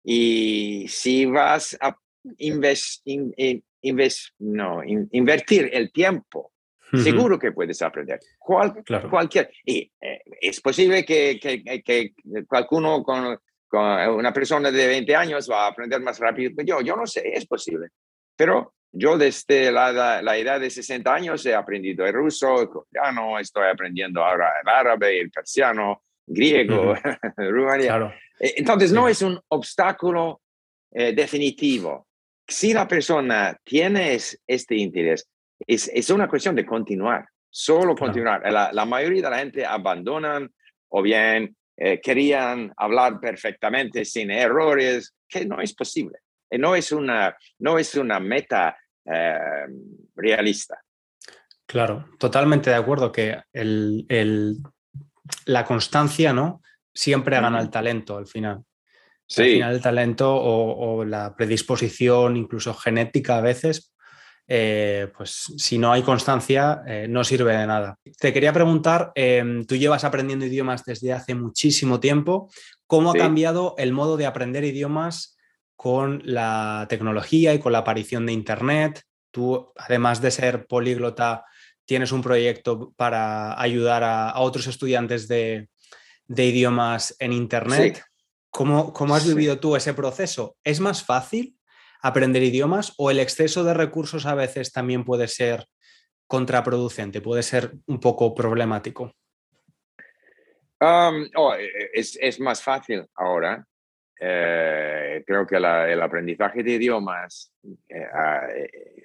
y 0.03 0.85
si 0.87 1.25
vas 1.25 1.77
a 1.81 1.97
invest, 2.37 3.01
in, 3.05 3.33
in, 3.37 3.63
invest, 3.81 4.29
no, 4.39 4.83
in, 4.83 5.09
invertir 5.11 5.69
el 5.73 5.91
tiempo, 5.91 6.51
uh 6.91 6.97
-huh. 6.97 7.03
seguro 7.03 7.39
que 7.39 7.51
puedes 7.51 7.81
aprender. 7.81 8.19
Cual, 8.37 8.83
claro. 8.83 9.09
Cualquier. 9.09 9.49
Y 9.65 9.91
eh, 10.01 10.21
es 10.41 10.61
posible 10.61 11.03
que, 11.03 11.39
que, 11.41 11.63
que, 11.83 12.13
alguno 12.49 13.03
con, 13.03 13.23
con, 13.23 13.39
una 13.71 14.31
persona 14.31 14.71
de 14.71 14.87
20 14.87 15.15
años 15.15 15.49
va 15.49 15.65
a 15.65 15.67
aprender 15.69 16.01
más 16.01 16.19
rápido 16.19 16.51
que 16.57 16.65
yo. 16.65 16.81
Yo 16.81 16.95
no 16.95 17.05
sé, 17.05 17.31
es 17.33 17.45
posible. 17.45 17.89
Pero 18.35 18.73
yo 18.91 19.17
desde 19.17 19.71
la, 19.71 20.21
la 20.21 20.37
edad 20.37 20.59
de 20.59 20.69
60 20.69 21.13
años 21.13 21.45
he 21.45 21.53
aprendido 21.53 22.05
el 22.05 22.13
ruso, 22.13 22.61
el 22.61 22.69
coreano, 22.69 23.37
estoy 23.39 23.67
aprendiendo 23.69 24.23
ahora 24.23 24.53
el 24.61 24.69
árabe, 24.69 25.19
el 25.19 25.31
persiano, 25.31 26.01
griego, 26.25 26.91
uh 26.91 26.95
-huh. 26.95 27.81
Claro. 27.81 28.13
Eh, 28.39 28.53
entonces, 28.57 28.91
no 28.91 29.07
es 29.07 29.21
un 29.21 29.39
obstáculo 29.49 30.41
eh, 30.91 31.13
definitivo 31.13 32.07
si 32.47 32.73
la 32.73 32.87
persona 32.87 33.57
tiene 33.63 34.17
este 34.47 34.75
interés, 34.75 35.27
es, 35.65 35.89
es 35.93 36.09
una 36.09 36.27
cuestión 36.27 36.55
de 36.55 36.65
continuar, 36.65 37.27
solo 37.49 37.95
continuar. 37.95 38.41
Claro. 38.41 38.53
La, 38.53 38.71
la, 38.71 38.85
mayoría 38.85 39.23
de 39.23 39.29
la 39.29 39.39
gente 39.39 39.65
abandonan 39.65 40.51
o 40.89 41.01
bien 41.01 41.55
eh, 41.77 41.99
querían 42.01 42.73
hablar 42.77 43.19
perfectamente 43.19 44.05
sin 44.05 44.31
errores, 44.31 45.13
que 45.27 45.45
no 45.45 45.61
es 45.61 45.73
posible. 45.73 46.19
Eh, 46.49 46.57
no 46.57 46.75
es 46.75 46.91
una, 46.91 47.35
no 47.59 47.77
es 47.77 47.95
una 47.95 48.19
meta 48.19 48.77
eh, 49.05 49.65
realista. 50.15 50.81
Claro, 51.65 52.09
totalmente 52.19 52.69
de 52.69 52.75
acuerdo 52.75 53.11
que 53.11 53.37
el, 53.51 54.05
el, 54.07 54.57
la 55.45 55.65
constancia 55.65 56.31
¿no? 56.31 56.61
siempre 56.93 57.39
gana 57.39 57.59
el 57.59 57.69
talento 57.69 58.17
al 58.17 58.27
final. 58.27 58.63
Sí. 59.27 59.41
Al 59.41 59.49
final 59.49 59.73
el 59.73 59.81
talento 59.81 60.35
o, 60.35 60.97
o, 60.97 61.03
la 61.05 61.35
predisposición, 61.35 62.37
incluso 62.37 62.73
genética 62.75 63.37
a 63.37 63.41
veces, 63.41 63.94
eh, 64.47 65.11
pues 65.17 65.53
si 65.57 65.77
no 65.77 65.91
hay 65.91 66.03
constancia, 66.03 66.83
eh, 66.85 67.07
no 67.09 67.23
sirve 67.23 67.57
de 67.57 67.65
nada. 67.65 67.97
Te 68.19 68.31
quería 68.31 68.53
preguntar, 68.53 69.11
eh, 69.15 69.63
tú 69.67 69.75
llevas 69.75 70.03
aprendiendo 70.03 70.45
idiomas 70.45 70.83
desde 70.85 71.13
hace 71.13 71.33
muchísimo 71.33 71.99
tiempo, 71.99 72.49
¿cómo 72.85 73.11
sí. 73.11 73.17
ha 73.17 73.21
cambiado 73.21 73.73
el 73.77 73.91
modo 73.91 74.17
de 74.17 74.27
aprender 74.27 74.63
idiomas 74.63 75.37
con 75.75 76.21
la 76.25 76.85
tecnología 76.89 77.53
y 77.53 77.59
con 77.59 77.71
la 77.71 77.79
aparición 77.79 78.27
de 78.27 78.33
Internet? 78.33 79.01
Tú, 79.31 79.71
además 79.77 80.21
de 80.21 80.31
ser 80.31 80.67
políglota, 80.67 81.45
tienes 81.85 82.11
un 82.11 82.21
proyecto 82.21 82.93
para 82.95 83.59
ayudar 83.59 84.03
a, 84.03 84.29
a 84.29 84.39
otros 84.41 84.67
estudiantes 84.67 85.27
de, 85.27 85.69
de, 86.27 86.45
idiomas 86.45 87.15
en 87.19 87.33
Internet. 87.33 87.95
Sí. 87.95 88.01
¿Cómo, 88.51 88.93
¿Cómo, 88.93 89.15
has 89.15 89.27
vivido 89.27 89.59
tú 89.59 89.75
ese 89.75 89.93
proceso? 89.93 90.55
¿Es 90.63 90.79
más 90.79 91.03
fácil 91.03 91.57
aprender 92.01 92.43
idiomas 92.43 92.93
o 92.97 93.11
el 93.11 93.19
exceso 93.19 93.63
de 93.63 93.73
recursos 93.73 94.25
a 94.25 94.35
veces 94.35 94.71
también 94.71 95.03
puede 95.03 95.27
ser 95.27 95.65
contraproducente, 96.27 97.21
puede 97.21 97.43
ser 97.43 97.73
un 97.87 97.99
poco 97.99 98.33
problemático? 98.33 99.13
Um, 100.79 101.29
oh, 101.35 101.53
es, 101.93 102.17
es, 102.21 102.39
más 102.39 102.61
fácil 102.61 103.05
ahora. 103.15 103.65
Eh, 104.19 105.23
creo 105.25 105.45
que 105.45 105.59
la, 105.59 105.91
el 105.91 106.01
aprendizaje 106.01 106.63
de 106.63 106.71
idiomas 106.71 107.53
eh, 107.89 108.05
ha 108.13 108.47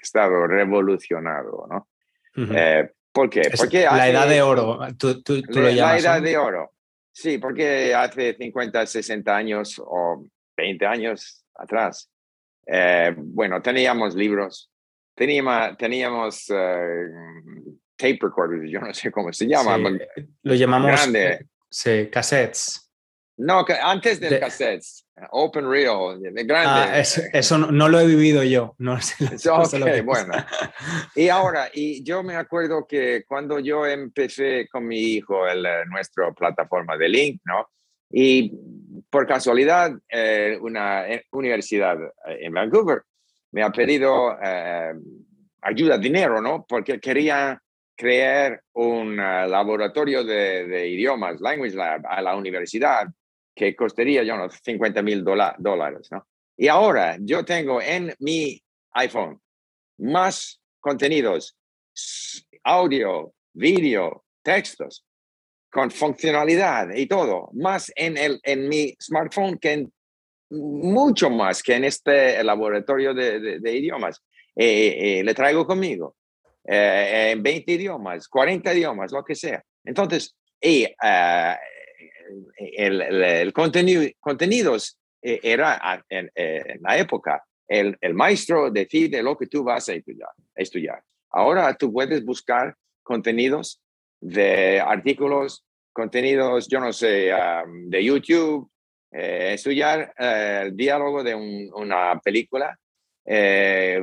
estado 0.00 0.46
revolucionado, 0.46 1.66
¿no? 1.68 1.88
Uh 2.36 2.46
-huh. 2.46 2.54
eh, 2.56 2.92
¿Por 3.12 3.28
qué? 3.28 3.42
Porque 3.56 3.84
la 3.84 4.08
edad 4.08 4.28
de 4.28 4.40
oro, 4.40 4.78
tú, 4.96 5.20
tú, 5.22 5.42
tú 5.42 5.60
la, 5.60 5.62
lo 5.62 5.70
llamas. 5.70 6.02
La 6.02 6.10
edad 6.12 6.20
¿no? 6.20 6.26
de 6.26 6.38
oro. 6.38 6.72
Sí, 7.12 7.38
porque 7.38 7.92
hace 7.94 8.34
50, 8.34 8.86
60 8.86 9.36
años 9.36 9.82
o 9.84 10.24
20 10.56 10.86
años 10.86 11.44
atrás, 11.54 12.08
Eh, 12.66 13.14
bueno, 13.16 13.60
teníamos 13.62 14.14
libros, 14.14 14.70
teníamos, 15.14 15.76
teníamos 15.76 16.50
eh, 16.50 17.06
tape 17.96 18.18
recorders, 18.20 18.70
yo 18.70 18.80
no 18.80 18.92
sé 18.94 19.10
cómo 19.10 19.32
se 19.32 19.46
llama. 19.46 19.78
lo 20.42 20.54
llamamos 20.54 20.90
grande. 20.90 21.46
Sí, 21.68 22.08
cassettes. 22.10 22.90
No, 23.40 23.64
antes 23.82 24.20
del 24.20 24.38
cassette, 24.38 24.84
Open 25.30 25.68
Reel, 25.68 26.20
de 26.20 26.44
grande. 26.44 26.92
Ah, 26.92 26.98
eso, 27.32 27.56
no, 27.56 27.88
lo 27.88 27.98
he 27.98 28.06
vivido 28.06 28.42
yo. 28.42 28.74
No 28.76 29.00
sé 29.00 29.14
okay, 29.50 30.02
bueno. 30.02 30.34
Y 31.14 31.28
ahora, 31.30 31.70
y 31.72 32.04
yo 32.04 32.22
me 32.22 32.36
acuerdo 32.36 32.86
que 32.86 33.24
cuando 33.26 33.58
yo 33.58 33.86
empecé 33.86 34.68
con 34.68 34.86
mi 34.86 34.98
hijo 34.98 35.48
el, 35.48 35.64
eh, 35.64 35.84
nuestra 35.86 36.30
plataforma 36.32 36.98
de 36.98 37.08
Link, 37.08 37.40
¿no? 37.46 37.66
Y 38.10 38.52
por 39.08 39.26
casualidad, 39.26 39.92
eh, 40.08 40.58
una 40.60 41.08
eh, 41.08 41.26
universidad 41.32 41.96
en 42.26 42.52
Vancouver 42.52 43.02
me 43.52 43.62
ha 43.62 43.70
pedido 43.70 44.36
ayuda, 45.62 45.98
dinero, 45.98 46.40
¿no? 46.40 46.64
Porque 46.68 47.00
quería 47.00 47.60
crear 47.96 48.62
un 48.74 49.16
laboratorio 49.16 50.22
de, 50.24 50.66
de 50.66 50.88
idiomas, 50.88 51.40
Language 51.40 51.74
Lab, 51.74 52.06
a 52.06 52.22
la 52.22 52.36
universidad 52.36 53.08
que 53.54 53.74
costaría, 53.74 54.22
yo 54.22 54.36
no, 54.36 54.48
50 54.48 55.02
mil 55.02 55.24
dólares, 55.24 56.08
¿no? 56.10 56.26
Y 56.56 56.68
ahora 56.68 57.16
yo 57.20 57.44
tengo 57.44 57.80
en 57.80 58.14
mi 58.18 58.62
iPhone 58.92 59.40
más 59.98 60.60
contenidos, 60.78 61.56
audio, 62.64 63.32
vídeo, 63.52 64.24
textos, 64.42 65.04
con 65.70 65.90
funcionalidad 65.90 66.94
y 66.94 67.06
todo, 67.06 67.50
más 67.52 67.92
en, 67.94 68.16
el, 68.16 68.40
en 68.42 68.68
mi 68.68 68.94
smartphone 69.00 69.58
que 69.58 69.72
en, 69.72 69.92
mucho 70.50 71.30
más 71.30 71.62
que 71.62 71.74
en 71.76 71.84
este 71.84 72.42
laboratorio 72.42 73.14
de, 73.14 73.60
idiomas. 73.72 74.20
Eh, 74.56 74.66
eh, 74.66 75.20
eh, 75.20 75.24
le 75.24 75.34
traigo 75.34 75.64
conmigo 75.64 76.16
en 76.64 77.42
20 77.42 77.72
idiomas, 77.72 78.28
40 78.28 78.74
idiomas, 78.74 79.12
lo 79.12 79.24
que 79.24 79.34
sea. 79.34 79.62
Entonces, 79.84 80.36
y, 80.60 80.86
el, 82.76 83.00
el, 83.02 83.52
contenido, 83.52 84.02
contenidos 84.20 84.98
eh, 85.22 85.40
era 85.42 86.04
en, 86.08 86.30
la 86.80 86.98
época, 86.98 87.44
el, 87.66 87.96
el, 88.00 88.14
maestro 88.14 88.70
decide 88.70 89.22
lo 89.22 89.36
que 89.36 89.46
tú 89.46 89.64
vas 89.64 89.88
a 89.88 89.94
estudiar. 90.54 91.02
Ahora 91.30 91.74
tú 91.74 91.92
puedes 91.92 92.24
buscar 92.24 92.76
contenidos 93.02 93.80
de 94.20 94.80
artículos, 94.80 95.64
contenidos, 95.92 96.68
yo 96.68 96.80
no 96.80 96.92
sé, 96.92 97.32
de 97.86 98.04
YouTube, 98.04 98.70
eh, 99.12 99.52
estudiar 99.54 100.14
eh, 100.18 100.62
el 100.66 100.76
diálogo 100.76 101.24
de 101.24 101.34
una 101.34 102.20
película, 102.20 102.78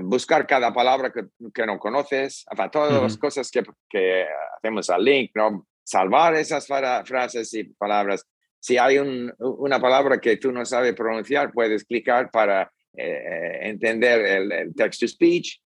buscar 0.01 0.47
cada 0.47 0.74
palabra 0.74 1.12
que, 1.12 1.25
que 1.53 1.65
no 1.65 1.77
conoces, 1.77 2.45
todas 2.71 3.01
las 3.01 3.17
cosas 3.17 3.51
que, 3.51 3.63
que, 3.89 4.25
hacemos 4.57 4.89
al 4.89 5.03
link, 5.03 5.31
¿no? 5.36 5.67
salvar 5.88 6.36
esas 6.36 6.67
frases 6.67 7.53
y 7.53 7.63
palabras. 7.63 8.25
Si 8.59 8.77
hay 8.77 8.97
una 8.97 9.79
palabra 9.79 10.19
que 10.19 10.36
tú 10.36 10.51
no 10.51 10.65
sabes 10.65 10.93
pronunciar, 10.93 11.53
puedes 11.53 11.86
clicar 11.86 12.29
para 12.29 12.69
eh, 12.93 13.59
entender 13.62 14.51
el, 14.51 14.75
text-to-speech. 14.75 15.62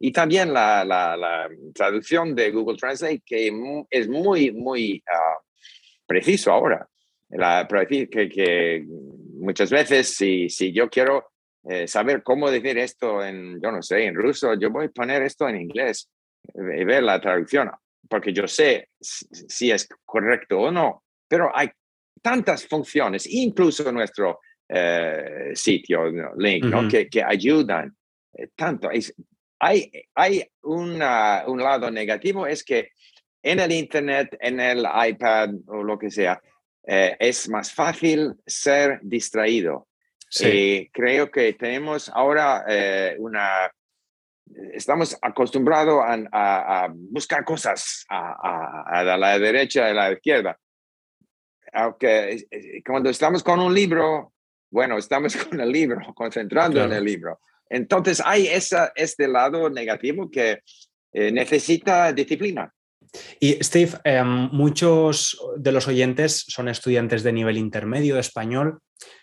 Y 0.00 0.12
también 0.12 0.52
la, 0.52 1.48
traducción 1.74 2.34
de 2.34 2.50
Google 2.50 2.76
Translate, 2.76 3.22
que 3.24 3.52
es 3.90 4.08
muy, 4.08 4.50
muy 4.50 5.02
uh, 5.06 5.42
preciso 6.06 6.52
ahora. 6.52 6.88
La, 7.28 7.68
que, 7.88 8.08
que 8.08 8.84
muchas 9.34 9.70
veces, 9.70 10.16
si, 10.16 10.48
si 10.48 10.72
yo 10.72 10.88
quiero 10.88 11.30
eh, 11.68 11.86
saber 11.86 12.22
cómo 12.24 12.50
decir 12.50 12.78
esto 12.78 13.22
en, 13.24 13.60
yo 13.62 13.70
no 13.70 13.82
sé, 13.82 14.06
en 14.06 14.14
ruso, 14.14 14.54
yo 14.54 14.70
voy 14.70 14.86
a 14.86 14.90
poner 14.90 15.22
esto 15.22 15.48
en 15.48 15.60
inglés 15.60 16.10
y 16.54 16.84
ver 16.84 17.02
la 17.02 17.20
traducción 17.20 17.70
porque 18.10 18.32
yo 18.32 18.46
sé 18.48 18.88
si 19.00 19.70
es 19.70 19.88
correcto 20.04 20.58
o 20.58 20.70
no, 20.70 21.04
pero 21.28 21.56
hay 21.56 21.70
tantas 22.20 22.66
funciones, 22.66 23.24
incluso 23.26 23.90
nuestro 23.92 24.40
eh, 24.68 25.52
sitio, 25.54 26.10
link, 26.36 26.90
que, 26.90 27.08
que, 27.08 27.22
ayudan 27.22 27.96
eh, 28.34 28.48
tanto. 28.54 28.90
Hay 29.60 29.92
hay 30.14 30.50
una, 30.62 31.44
un 31.46 31.62
lado 31.62 31.90
negativo, 31.90 32.46
es 32.46 32.64
que 32.64 32.90
en 33.42 33.60
el 33.60 33.72
Internet, 33.72 34.36
en 34.40 34.58
el 34.60 34.86
iPad 35.08 35.50
o 35.66 35.82
lo 35.82 35.98
que 35.98 36.10
sea, 36.10 36.40
eh, 36.86 37.16
es 37.20 37.48
más 37.48 37.72
fácil 37.72 38.34
ser 38.46 38.98
distraído. 39.02 39.86
Sí. 40.32 40.88
creo 40.92 41.28
que 41.28 41.54
tenemos 41.54 42.08
ahora 42.08 42.64
una 43.18 43.68
estamos 44.72 45.16
acostumbrados 45.20 46.02
a, 46.32 46.88
buscar 46.92 47.44
cosas 47.44 48.04
a, 48.08 49.02
la 49.04 49.38
derecha 49.38 49.88
y 49.88 49.90
a 49.90 49.94
la 49.94 50.12
izquierda. 50.12 50.58
Aunque 51.72 52.46
cuando 52.84 53.10
estamos 53.10 53.42
con 53.42 53.60
un 53.60 53.72
libro, 53.72 54.32
bueno, 54.70 54.98
estamos 54.98 55.36
con 55.48 55.60
el 55.60 55.70
libro, 55.70 56.00
concentrando 56.14 56.82
en 56.84 56.92
el 56.92 57.04
libro. 57.04 57.40
Entonces 57.70 58.20
hay 58.24 58.48
esa, 58.48 58.92
este 58.96 59.28
lado 59.28 59.70
negativo 59.70 60.28
que 60.30 60.58
eh, 61.12 61.32
necesita 61.32 62.12
disciplina. 62.12 62.72
Y 63.40 63.52
Steve, 63.62 63.98
em, 64.04 64.48
muchos 64.52 65.40
de 65.56 65.72
los 65.72 65.88
oyentes 65.88 66.44
son 66.48 66.68
estudiantes 66.68 67.22
de 67.22 67.32
nivel 67.32 67.56
intermedio 67.56 68.14
de 68.14 68.20
español. 68.20 68.80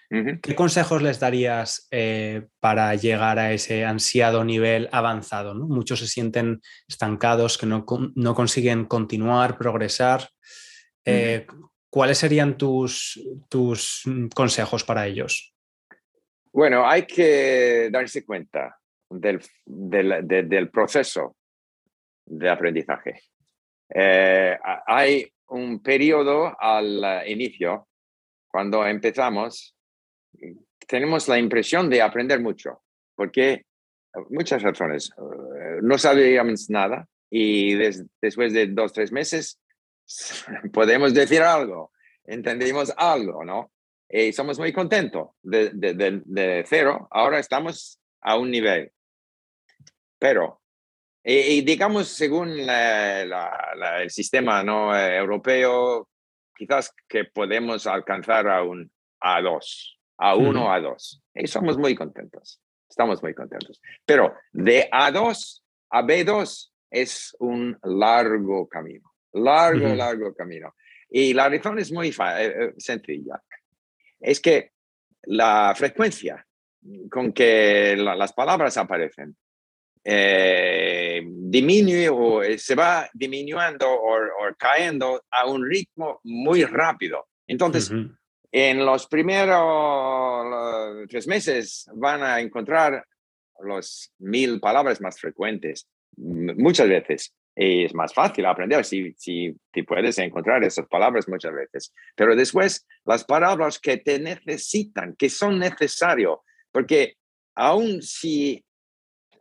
¿Qué 0.10 0.56
consejos 0.56 1.02
les 1.02 1.20
darías 1.20 1.86
eh, 1.92 2.48
para 2.62 2.96
llegar 2.96 3.40
a 3.40 3.52
ese 3.52 3.84
ansiado 3.84 4.46
nivel 4.46 4.88
avanzado? 4.94 5.54
Muchos 5.54 6.00
se 6.00 6.08
sienten 6.08 6.62
estancados, 6.88 7.58
que 7.58 7.66
no, 7.66 7.84
consiguen 8.34 8.86
continuar, 8.86 9.58
progresar. 9.58 10.30
Eh, 11.04 11.46
¿Cuáles 11.90 12.20
serían 12.20 12.58
tus, 12.58 13.22
tus 13.50 14.04
consejos 14.34 14.86
para 14.86 15.08
ellos? 15.08 15.54
Bueno, 16.58 16.90
hay 16.90 17.06
que 17.06 17.90
darse 17.92 18.26
cuenta 18.26 18.80
del, 19.08 19.40
del, 19.64 20.72
proceso 20.72 21.36
de 22.26 22.50
aprendizaje. 22.50 23.22
Eh, 23.94 24.58
hay 24.88 25.32
un 25.50 25.84
periodo 25.84 26.60
al 26.60 27.22
inicio, 27.28 27.88
cuando 28.48 28.84
empezamos, 28.88 29.76
tenemos 30.88 31.28
la 31.28 31.38
impresión 31.38 31.92
de 31.92 32.02
aprender 32.02 32.40
mucho, 32.40 32.82
porque 33.14 33.68
muchas 34.32 34.64
razones. 34.64 35.12
Eh, 35.12 35.78
no 35.84 36.00
sabíamos 36.00 36.72
nada 36.72 37.08
y 37.30 37.76
después 38.20 38.52
de 38.52 38.66
dos, 38.66 38.94
tres 38.94 39.12
meses 39.12 39.62
podemos 40.74 41.14
decir 41.14 41.44
algo, 41.44 41.92
entendimos 42.26 42.92
algo, 42.98 43.46
¿no? 43.46 43.72
Y 44.10 44.32
somos 44.32 44.58
muy 44.58 44.72
contentos 44.72 45.30
de, 45.42 45.70
de, 45.72 46.66
cero, 46.68 47.08
ahora 47.12 47.40
estamos 47.40 48.00
a 48.22 48.38
un 48.38 48.52
nivel. 48.52 48.92
Pero, 50.18 50.62
y, 51.24 51.62
digamos, 51.62 52.08
según 52.08 52.58
el 52.58 54.10
sistema 54.10 54.64
¿no? 54.64 54.98
europeo, 54.98 56.08
quizás 56.56 56.94
que 57.08 57.26
podemos 57.26 57.86
alcanzar 57.86 58.48
a 58.48 58.64
un 58.64 58.90
A2, 59.22 59.98
a 60.18 60.36
uno, 60.36 60.72
a 60.72 60.80
dos. 60.80 61.22
Y 61.36 61.48
somos 61.48 61.78
muy 61.78 61.94
contentos, 61.94 62.62
estamos 62.90 63.22
muy 63.22 63.34
contentos. 63.34 63.82
Pero 64.06 64.34
de 64.54 64.90
A2 64.90 65.62
a 65.92 66.02
B2 66.04 66.72
es 66.90 67.36
un 67.40 67.78
largo 67.84 68.68
camino, 68.68 69.14
largo, 69.34 69.94
largo 69.94 70.34
camino. 70.34 70.74
Y 71.10 71.34
la 71.34 71.50
razón 71.50 71.80
es 71.80 71.92
muy 71.92 72.10
eh, 72.10 72.14
eh, 72.20 72.74
sencilla. 72.78 73.42
Es 74.20 74.40
que 74.40 74.72
la 75.24 75.74
frecuencia 75.76 76.46
con 77.10 77.34
que 77.34 77.96
las 77.98 78.34
palabras 78.34 78.78
aparecen 78.78 79.36
eh, 80.04 81.22
disminuye 81.26 82.08
o 82.10 82.42
se 82.58 82.76
va 82.76 83.10
disminuyendo 83.14 83.86
o, 83.90 84.16
cayendo 84.58 85.22
a 85.30 85.46
un 85.46 85.70
ritmo 85.70 86.22
muy 86.24 86.64
rápido. 86.64 87.28
Entonces, 87.46 87.92
en 88.52 88.86
los 88.86 89.08
primeros 89.08 90.46
tres 91.10 91.28
meses 91.28 91.90
van 91.94 92.24
a 92.24 92.40
encontrar 92.40 93.06
los 93.60 94.14
mil 94.20 94.62
palabras 94.62 95.02
más 95.02 95.20
frecuentes, 95.20 95.90
muchas 96.16 96.88
veces. 96.88 97.34
Es 97.60 97.96
más 97.96 98.14
fácil 98.14 98.46
aprender 98.46 98.86
si, 98.86 99.14
si, 99.18 99.56
puedes 99.88 100.20
encontrar 100.20 100.64
esas 100.64 100.88
palabras 100.88 101.28
muchas 101.28 101.54
veces. 101.54 101.94
Pero 102.16 102.36
después, 102.36 102.86
las 103.04 103.24
palabras 103.24 103.80
que 103.80 103.98
te 103.98 104.20
necesitan, 104.20 105.16
que 105.16 105.30
son 105.30 105.58
necesarias, 105.58 106.36
porque 106.72 107.16
aún 107.56 108.04
si, 108.04 108.64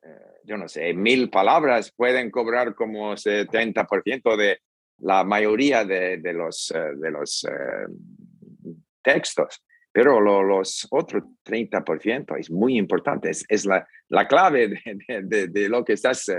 eh, 0.02 0.40
yo 0.44 0.56
no 0.56 0.66
sé, 0.66 0.94
mil 0.94 1.28
palabras 1.28 1.92
pueden 1.94 2.30
cobrar 2.30 2.74
como 2.74 3.12
70% 3.12 4.36
de 4.36 4.60
la 4.98 5.22
mayoría 5.22 5.84
de, 5.84 6.16
de 6.16 6.32
los, 6.32 6.70
eh, 6.74 6.92
de 6.96 7.10
los 7.10 7.44
eh, 7.44 7.86
textos. 9.02 9.62
pero 9.92 10.20
los 10.20 10.86
otros 10.90 11.22
30% 11.44 12.38
es 12.38 12.50
muy 12.50 12.76
importante, 12.76 13.30
es, 13.30 13.64
la, 13.64 13.86
la, 14.08 14.28
clave 14.28 14.68
de, 14.68 15.48
de, 15.48 15.68
lo 15.70 15.84
que 15.84 15.94
estás 15.94 16.28
eh, 16.28 16.34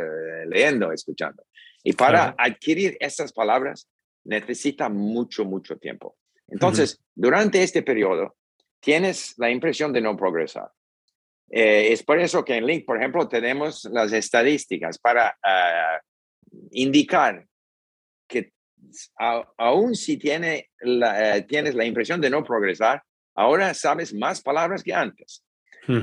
leyendo, 0.48 0.92
escuchando. 0.92 1.44
Y 1.88 1.94
para 1.94 2.36
adquirir 2.38 2.98
esas 3.00 3.32
palabras 3.32 3.88
necesita 4.26 4.90
mucho, 4.90 5.46
mucho 5.46 5.78
tiempo. 5.78 6.18
Entonces, 6.50 7.00
durante 7.16 7.64
este 7.64 7.82
periodo, 7.82 8.36
tienes 8.82 9.36
la 9.38 9.50
impresión 9.50 9.94
de 9.94 10.02
no 10.02 10.18
progresar. 10.18 10.70
Eh, 11.50 11.94
es 11.94 12.04
por 12.04 12.20
eso 12.20 12.44
que 12.44 12.58
en 12.58 12.66
Link, 12.66 12.86
por 12.86 12.98
ejemplo, 12.98 13.26
tenemos 13.30 13.86
las 13.86 14.12
estadísticas 14.12 15.00
para 15.00 15.38
ah, 15.42 16.02
indicar 16.72 17.46
que 18.28 18.52
aún 19.56 19.96
si 19.96 20.18
tiene 20.18 20.70
la, 20.82 21.38
eh, 21.38 21.44
tienes 21.44 21.74
la 21.74 21.86
impresión 21.86 22.20
de 22.20 22.30
no 22.30 22.44
progresar, 22.44 23.02
ahora 23.34 23.74
sabes 23.74 24.14
más 24.14 24.42
palabras 24.42 24.84
que 24.84 24.94
antes. 24.94 25.42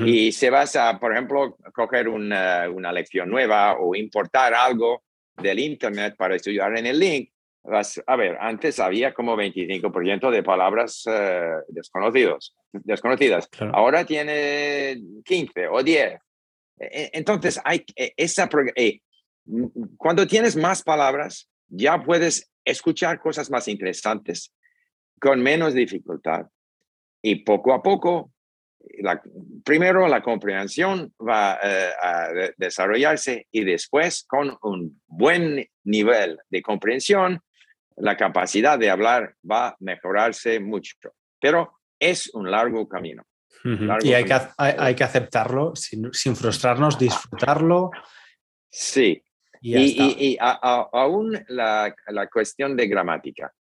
Y 0.07 0.33
si 0.33 0.49
vas 0.49 0.77
a, 0.77 0.99
por 0.99 1.13
ejemplo, 1.13 1.59
coger 1.75 2.09
una, 2.09 2.71
una, 2.71 2.91
lección 2.91 3.29
nueva 3.29 3.77
o 3.79 3.95
importar 3.95 4.55
algo 4.55 5.03
del 5.37 5.59
Internet 5.59 6.15
para 6.17 6.37
estudiar 6.37 6.77
en 6.77 6.87
el 6.87 6.99
link, 6.99 7.31
vas 7.65 8.01
a 8.07 8.17
ver, 8.17 8.37
antes 8.41 8.79
había 8.79 9.15
como 9.15 9.37
25% 9.37 10.31
de 10.31 10.43
palabras 10.43 11.05
uh, 11.07 11.63
desconocidos, 11.69 12.55
desconocidas. 12.73 13.49
Ahora 13.73 14.05
tiene 14.05 15.01
15 15.25 15.69
o 15.69 15.83
10. 15.83 16.13
E, 16.13 16.21
e, 16.79 17.11
entonces, 17.15 17.59
hay 17.65 17.85
e, 17.97 18.13
esa, 18.17 18.49
eh, 18.77 19.01
cuando 19.97 20.27
tienes 20.27 20.57
más 20.57 20.83
palabras, 20.83 21.49
ya 21.69 22.03
puedes 22.03 22.51
escuchar 22.65 23.19
cosas 23.21 23.51
más 23.51 23.69
interesantes 23.69 24.53
con 25.21 25.43
menos 25.43 25.75
dificultad. 25.75 26.47
Y 27.23 27.37
poco 27.37 27.73
a 27.73 27.83
poco, 27.83 28.34
la, 28.99 29.23
primero 29.65 30.07
la 30.09 30.23
comprensión 30.23 31.13
va 31.21 31.59
eh, 31.63 31.91
a 32.01 32.29
desarrollarse 32.57 33.47
y 33.51 33.65
después 33.65 34.25
con 34.29 34.57
un 34.63 35.01
buen 35.07 35.67
nivel 35.85 36.39
de 36.49 36.63
comprensión, 36.63 37.41
la 37.97 38.17
capacidad 38.17 38.79
de 38.79 38.91
hablar 38.91 39.35
va 39.49 39.69
a 39.69 39.77
mejorarse 39.81 40.61
mucho. 40.61 40.97
Pero 41.41 41.81
es 41.99 42.35
un 42.35 42.51
largo 42.51 42.89
camino. 42.89 43.25
y 44.03 44.13
hay, 44.13 44.25
Que, 44.25 44.39
hay, 44.59 44.95
que 44.95 45.05
aceptarlo 45.05 45.75
sin, 45.77 46.13
sin 46.13 46.37
frustrarnos, 46.37 46.99
disfrutarlo. 46.99 47.91
Sí, 48.71 49.23
y, 49.65 50.37
aún 50.41 51.43
la, 51.49 51.95
la, 52.09 52.27
cuestión 52.29 52.77
de 52.77 52.87
gramática. 52.87 53.53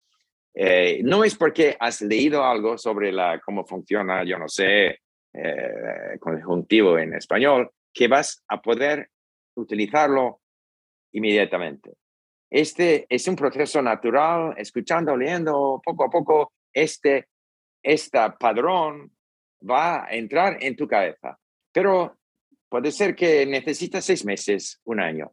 Eh, 0.55 1.01
no 1.05 1.25
es 1.25 1.37
porque 1.37 1.77
has 1.79 2.03
leído 2.03 2.45
algo 2.45 2.77
sobre 2.77 3.13
la, 3.13 3.41
cómo 3.41 3.65
funciona, 3.65 4.25
yo 4.25 4.39
no 4.39 4.49
sé, 4.49 5.02
eh, 5.35 6.19
conjuntivo 6.21 6.99
en 6.99 7.15
español, 7.15 7.71
que 7.93 8.09
vas 8.09 8.43
a 8.49 8.61
poder 8.61 9.11
utilizarlo 9.55 10.41
inmediatamente. 11.13 11.93
Este 12.51 13.07
es 13.09 13.27
un 13.29 13.37
proceso 13.37 13.81
natural, 13.81 14.55
escuchando, 14.57 15.17
leyendo, 15.17 15.81
poco 15.85 16.05
a 16.05 16.11
poco, 16.11 16.53
este, 16.73 17.29
este 17.83 18.19
padrón 18.39 19.11
va 19.69 20.05
a 20.05 20.11
entrar 20.11 20.59
en 20.61 20.77
tu 20.77 20.87
cabeza. 20.87 21.39
Pero 21.73 22.19
puede 22.69 22.91
ser 22.91 23.15
que 23.15 23.47
necesitas 23.47 24.05
seis 24.05 24.25
meses, 24.25 24.81
un 24.85 25.01
año. 25.01 25.33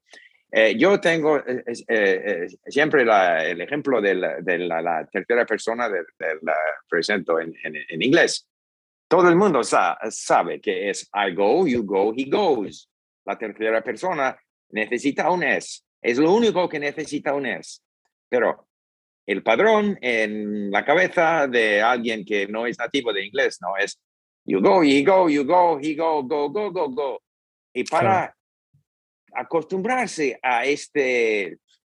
Eh, 0.52 0.76
yo 0.78 1.00
tengo 1.00 1.44
eh, 1.46 2.48
siempre 2.66 3.04
el 3.04 3.62
ejemplo 3.62 4.02
de 4.02 4.16
la, 4.16 5.08
tercera 5.12 5.46
persona 5.46 5.88
del 5.88 6.06
presento 6.90 7.40
en, 7.40 7.54
en, 7.64 8.02
inglés. 8.02 8.49
Todo 9.10 9.28
el 9.28 9.36
mundo 9.36 9.62
sabe 9.64 10.62
que 10.62 10.92
es 10.92 11.10
I 11.16 11.34
go, 11.34 11.66
you 11.66 11.84
go, 11.84 12.14
he 12.16 12.26
goes. 12.30 12.92
La 13.26 13.40
tercera 13.40 13.84
persona 13.84 14.40
necesita 14.70 15.32
un 15.32 15.42
es. 15.42 15.84
Es 16.00 16.20
lo 16.20 16.32
único 16.32 16.70
que 16.70 16.80
necesita 16.80 17.34
un 17.34 17.48
es. 17.48 17.84
Pero 18.30 18.68
el 19.26 19.42
padrón 19.42 19.98
en 20.00 20.70
la 20.70 20.86
cabeza 20.86 21.48
de 21.48 21.82
alguien 21.82 22.24
que 22.24 22.48
no 22.48 22.68
es 22.68 22.78
nativo 22.78 23.12
de 23.12 23.26
inglés 23.26 23.58
no 23.62 23.76
es 23.78 24.00
you 24.46 24.62
go, 24.62 24.84
he 24.84 25.04
go, 25.04 25.28
you 25.28 25.44
go, 25.44 25.80
he 25.82 25.96
go, 25.96 26.22
go, 26.22 26.48
go, 26.50 26.72
go, 26.72 26.90
go. 26.90 27.22
Y 27.74 27.86
para 27.86 28.36
acostumbrarse 29.34 30.40
a 30.42 30.66
esta 30.66 31.02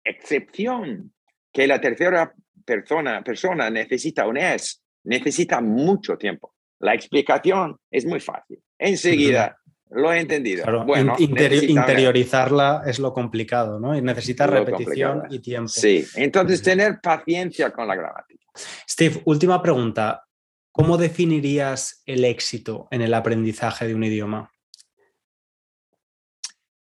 excepción 0.02 1.12
que 1.52 1.66
la 1.68 1.80
tercera 1.80 2.34
persona, 2.64 3.22
persona 3.22 3.70
necesita 3.70 4.26
un 4.26 4.36
es, 4.36 4.82
necesita 5.04 5.60
mucho 5.60 6.16
tiempo. 6.16 6.53
La 6.80 6.94
explicación 6.94 7.78
es 7.90 8.04
muy 8.04 8.20
fácil. 8.20 8.62
Enseguida 8.78 9.56
lo 9.90 10.12
he 10.12 10.20
entendido. 10.20 10.84
bueno, 10.84 11.14
interiorizarla 11.18 12.82
es 12.86 12.98
lo 12.98 13.12
complicado, 13.12 13.78
¿no? 13.78 13.96
Y 13.96 14.02
necesita 14.02 14.46
repetición 14.46 15.24
y 15.30 15.38
tiempo. 15.38 15.68
Sí, 15.68 16.04
entonces 16.16 16.62
tener 16.62 17.00
paciencia 17.00 17.70
con 17.70 17.86
la 17.86 17.94
gramática. 17.94 18.44
Steve, 18.88 19.22
última 19.24 19.62
pregunta. 19.62 20.24
¿Cómo 20.72 20.96
definirías 20.96 22.02
el 22.04 22.24
éxito 22.24 22.88
en 22.90 23.02
el 23.02 23.14
aprendizaje 23.14 23.86
de 23.86 23.94
un 23.94 24.02
idioma? 24.02 24.50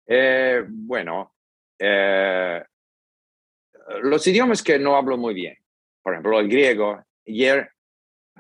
Eh, 0.09 0.65
bueno, 0.69 1.35
eh, 1.79 2.65
los 4.03 4.27
idiomas 4.27 4.63
que 4.63 4.81
no 4.81 4.97
hablo 4.97 5.17
muy 5.17 5.35
bien, 5.35 5.57
por 6.03 6.15
ejemplo, 6.15 6.41
el 6.41 6.49
griego, 6.49 7.01
ayer 7.27 7.71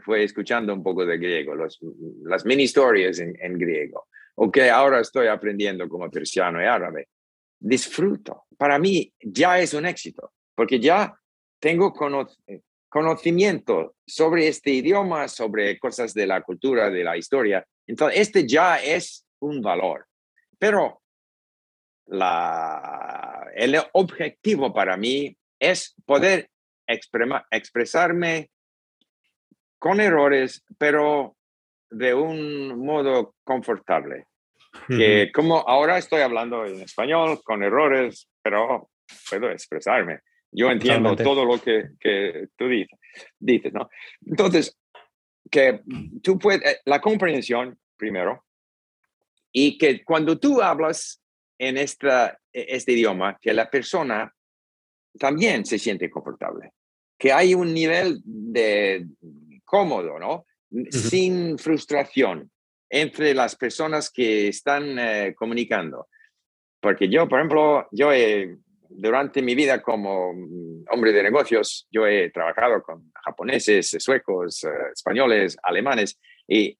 fue 0.07 0.23
escuchando 0.23 0.73
un 0.73 0.85
poco 0.85 1.05
de 1.05 1.19
griego, 1.19 1.57
las 1.57 2.47
mini 2.47 2.63
historias 2.63 3.19
en, 3.19 3.59
griego, 3.59 4.07
o 4.37 4.53
que 4.53 4.71
ahora 4.71 5.01
estoy 5.01 5.27
aprendiendo 5.27 5.89
como 5.89 6.09
persiano 6.09 6.63
y 6.63 6.65
árabe. 6.65 7.09
Disfruto. 7.59 8.45
Para 8.57 8.79
mí 8.79 9.13
ya 9.21 9.59
es 9.59 9.75
un 9.75 9.85
éxito, 9.85 10.33
porque 10.55 10.79
ya 10.79 11.13
tengo 11.59 11.93
conocimiento 12.89 13.97
sobre 14.07 14.47
este 14.47 14.71
idioma, 14.71 15.27
sobre 15.27 15.77
cosas 15.81 16.15
de 16.15 16.29
la 16.29 16.41
cultura, 16.43 16.89
de 16.89 17.03
la 17.03 17.17
historia. 17.17 17.67
Entonces, 17.85 18.21
este 18.21 18.47
ya 18.47 18.77
es 18.77 19.27
un 19.41 19.61
valor. 19.61 20.07
Pero 20.57 21.03
la, 22.07 23.51
el 23.57 23.77
objetivo 23.95 24.73
para 24.73 24.97
mí 24.97 25.37
es 25.59 25.97
poder 26.05 26.49
expresarme 26.87 28.51
con 29.87 30.01
errores, 30.01 30.65
pero 30.79 31.37
de 31.91 32.13
un 32.13 32.85
modo 32.85 33.35
confortable. 33.45 34.27
Que 34.89 35.31
como 35.33 35.59
ahora 35.67 35.97
estoy 35.97 36.21
hablando 36.21 36.67
en 36.67 36.83
español 36.83 37.41
con 37.43 37.63
errores, 37.63 38.29
pero 38.43 38.91
puedo 39.31 39.51
expresarme. 39.51 40.21
Yo 40.51 40.71
entiendo 40.71 41.15
todo 41.17 41.45
lo 41.45 41.59
que, 41.61 41.91
que 42.01 42.49
tú 42.57 42.69
dices, 42.69 42.99
dices, 43.39 43.73
¿no? 43.73 43.89
Entonces, 44.27 44.77
que 45.51 45.81
tú 46.23 46.39
puedes, 46.39 46.63
eh, 46.63 46.79
la 46.85 47.01
comprensión 47.01 47.79
primero, 47.97 48.45
y 49.53 49.79
que 49.79 50.05
cuando 50.05 50.39
tú 50.39 50.61
hablas 50.61 51.23
en 51.59 51.79
esta, 51.79 52.39
e, 52.53 52.67
este 52.69 52.93
idioma 52.93 53.39
que 53.41 53.53
la 53.53 53.71
persona 53.71 54.35
también 55.19 55.65
se 55.65 55.79
siente 55.79 56.11
confortable, 56.11 56.73
que 57.19 57.33
hay 57.33 57.55
un 57.55 57.73
nivel 57.73 58.21
de 58.25 59.07
cómodo, 59.67 60.19
¿no? 60.19 60.47
Sin 60.91 61.59
frustración 61.59 62.51
entre 62.89 63.35
las 63.35 63.57
personas 63.57 64.11
que 64.11 64.49
están 64.49 64.99
eh, 64.99 65.35
comunicando. 65.37 66.09
Porque 66.81 67.09
yo, 67.09 67.29
por 67.29 67.41
ejemplo, 67.41 67.89
yo 67.91 68.13
he, 68.13 68.57
durante 68.89 69.43
mi 69.43 69.55
vida 69.55 69.83
como 69.83 70.33
mm, 70.33 70.85
hombre 70.91 71.13
de 71.13 71.23
negocios, 71.23 71.87
yo 71.91 72.07
he 72.07 72.31
trabajado 72.31 72.83
con 72.83 73.11
japoneses, 73.25 73.97
suecos, 73.99 74.65
eh, 74.65 74.69
españoles, 74.95 75.57
alemanes, 75.63 76.19
y 76.49 76.79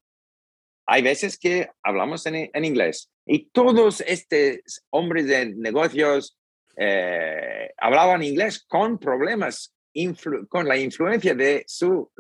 hay 0.87 1.03
veces 1.03 1.39
que 1.39 1.69
hablamos 1.83 2.25
en, 2.27 2.65
inglés 2.65 3.11
y 3.27 3.47
todos 3.47 4.01
estos 4.03 4.85
hombres 4.91 5.27
de 5.27 5.47
negocios 5.57 6.39
eh, 6.77 7.73
hablaban 7.77 8.23
inglés 8.23 8.65
con 8.69 8.99
problemas, 8.99 9.75
con 10.49 10.67
la 10.67 10.77
influencia 10.77 11.35
de 11.35 11.65
su 11.67 12.11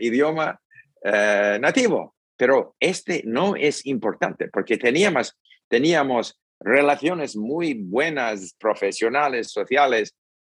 idioma 0.00 0.60
eh, 1.02 1.58
nativo. 1.60 2.16
Pero 2.36 2.76
este 2.78 3.22
no 3.24 3.56
es 3.56 3.86
importante 3.86 4.48
porque 4.48 4.76
teníamos, 4.76 5.38
teníamos 5.68 6.38
relaciones 6.60 7.36
muy 7.36 7.74
buenas, 7.74 8.54
profesionales, 8.58 9.50
sociales, 9.50 10.14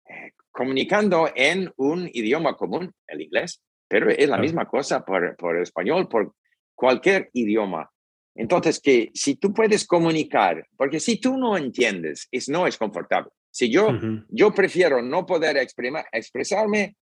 eh, 0.07 0.31
comunicando 0.51 1.29
en 1.35 1.71
un 1.77 2.09
idioma 2.11 2.55
común, 2.55 2.93
el 3.07 3.21
inglés. 3.21 3.61
Pero 3.87 4.09
es 4.09 4.29
la 4.29 4.37
misma 4.37 4.65
cosa 4.65 5.03
por, 5.03 5.35
por 5.35 5.57
español, 5.57 6.07
por 6.07 6.33
cualquier 6.75 7.29
idioma. 7.33 7.89
Entonces, 8.35 8.79
que 8.79 9.11
si 9.13 9.35
tú 9.35 9.53
puedes 9.53 9.85
comunicar, 9.85 10.67
porque 10.77 10.99
si 10.99 11.19
tú 11.19 11.37
no 11.37 11.57
entiendes, 11.57 12.27
es, 12.31 12.47
no 12.47 12.67
es 12.67 12.77
confortable. 12.77 13.31
Si 13.51 13.69
yo, 13.69 13.89
yo 14.29 14.53
prefiero 14.53 15.01
no 15.01 15.25
poder 15.25 15.57
expresarme, 15.57 16.95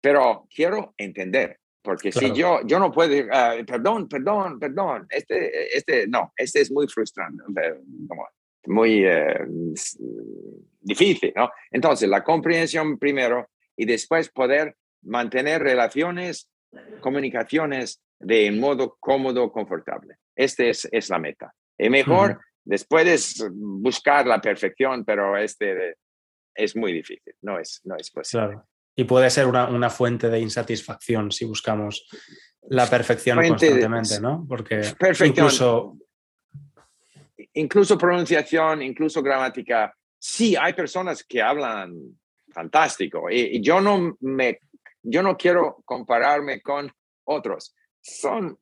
pero 0.00 0.46
quiero 0.54 0.94
entender. 0.96 1.58
Porque 1.82 2.10
si 2.10 2.32
yo, 2.32 2.60
yo 2.64 2.78
no 2.78 2.90
puedo, 2.90 3.26
ah, 3.30 3.56
perdón, 3.66 4.08
perdón, 4.08 4.58
perdón, 4.58 5.06
este, 5.10 5.76
este, 5.76 6.06
no, 6.06 6.32
este 6.34 6.62
es 6.62 6.72
muy 6.72 6.88
frustrante, 6.88 7.42
muy 8.66 9.04
eh, 9.04 9.44
difícil, 10.80 11.32
¿no? 11.36 11.50
Entonces, 11.70 12.08
la 12.08 12.24
comprensión 12.24 12.98
primero 12.98 13.50
y 13.76 13.84
después 13.84 14.30
poder 14.30 14.76
mantener 15.02 15.62
relaciones, 15.62 16.48
comunicaciones 17.00 18.00
de 18.18 18.50
modo 18.50 18.96
cómodo, 18.98 19.52
confortable. 19.52 20.16
Este 20.34 20.70
es, 20.70 20.88
es 20.90 21.10
la 21.10 21.18
meta. 21.18 21.54
Y 21.76 21.90
mejor, 21.90 22.28
después 22.28 22.53
después 22.64 23.44
buscar 23.52 24.26
la 24.26 24.40
perfección, 24.40 25.04
pero 25.04 25.36
este 25.36 25.96
es 26.54 26.76
muy 26.76 26.92
difícil, 26.92 27.34
no 27.42 27.58
es, 27.58 27.80
no 27.84 27.96
es 27.96 28.10
posible. 28.10 28.46
Claro. 28.46 28.68
Y 28.96 29.04
puede 29.04 29.28
ser 29.28 29.46
una, 29.46 29.68
una, 29.68 29.90
fuente 29.90 30.28
de 30.28 30.38
insatisfacción 30.38 31.32
si 31.32 31.44
buscamos 31.44 32.06
la 32.68 32.88
perfección 32.88 33.44
constantemente, 33.44 34.20
¿no? 34.20 34.46
Porque 34.48 34.82
incluso... 35.24 35.98
Incluso 37.56 37.96
pronunciación, 37.96 38.82
incluso 38.82 39.22
gramática. 39.22 39.94
Sí, 40.18 40.56
hay 40.56 40.72
personas 40.72 41.22
que 41.22 41.40
hablan 41.40 41.94
fantástico 42.52 43.30
y, 43.30 43.60
yo, 43.60 43.80
no 43.80 44.16
me, 44.20 44.60
yo 45.02 45.22
no 45.22 45.36
quiero 45.36 45.82
compararme 45.84 46.60
con 46.60 46.90
otros. 47.24 47.74
Son, 48.00 48.58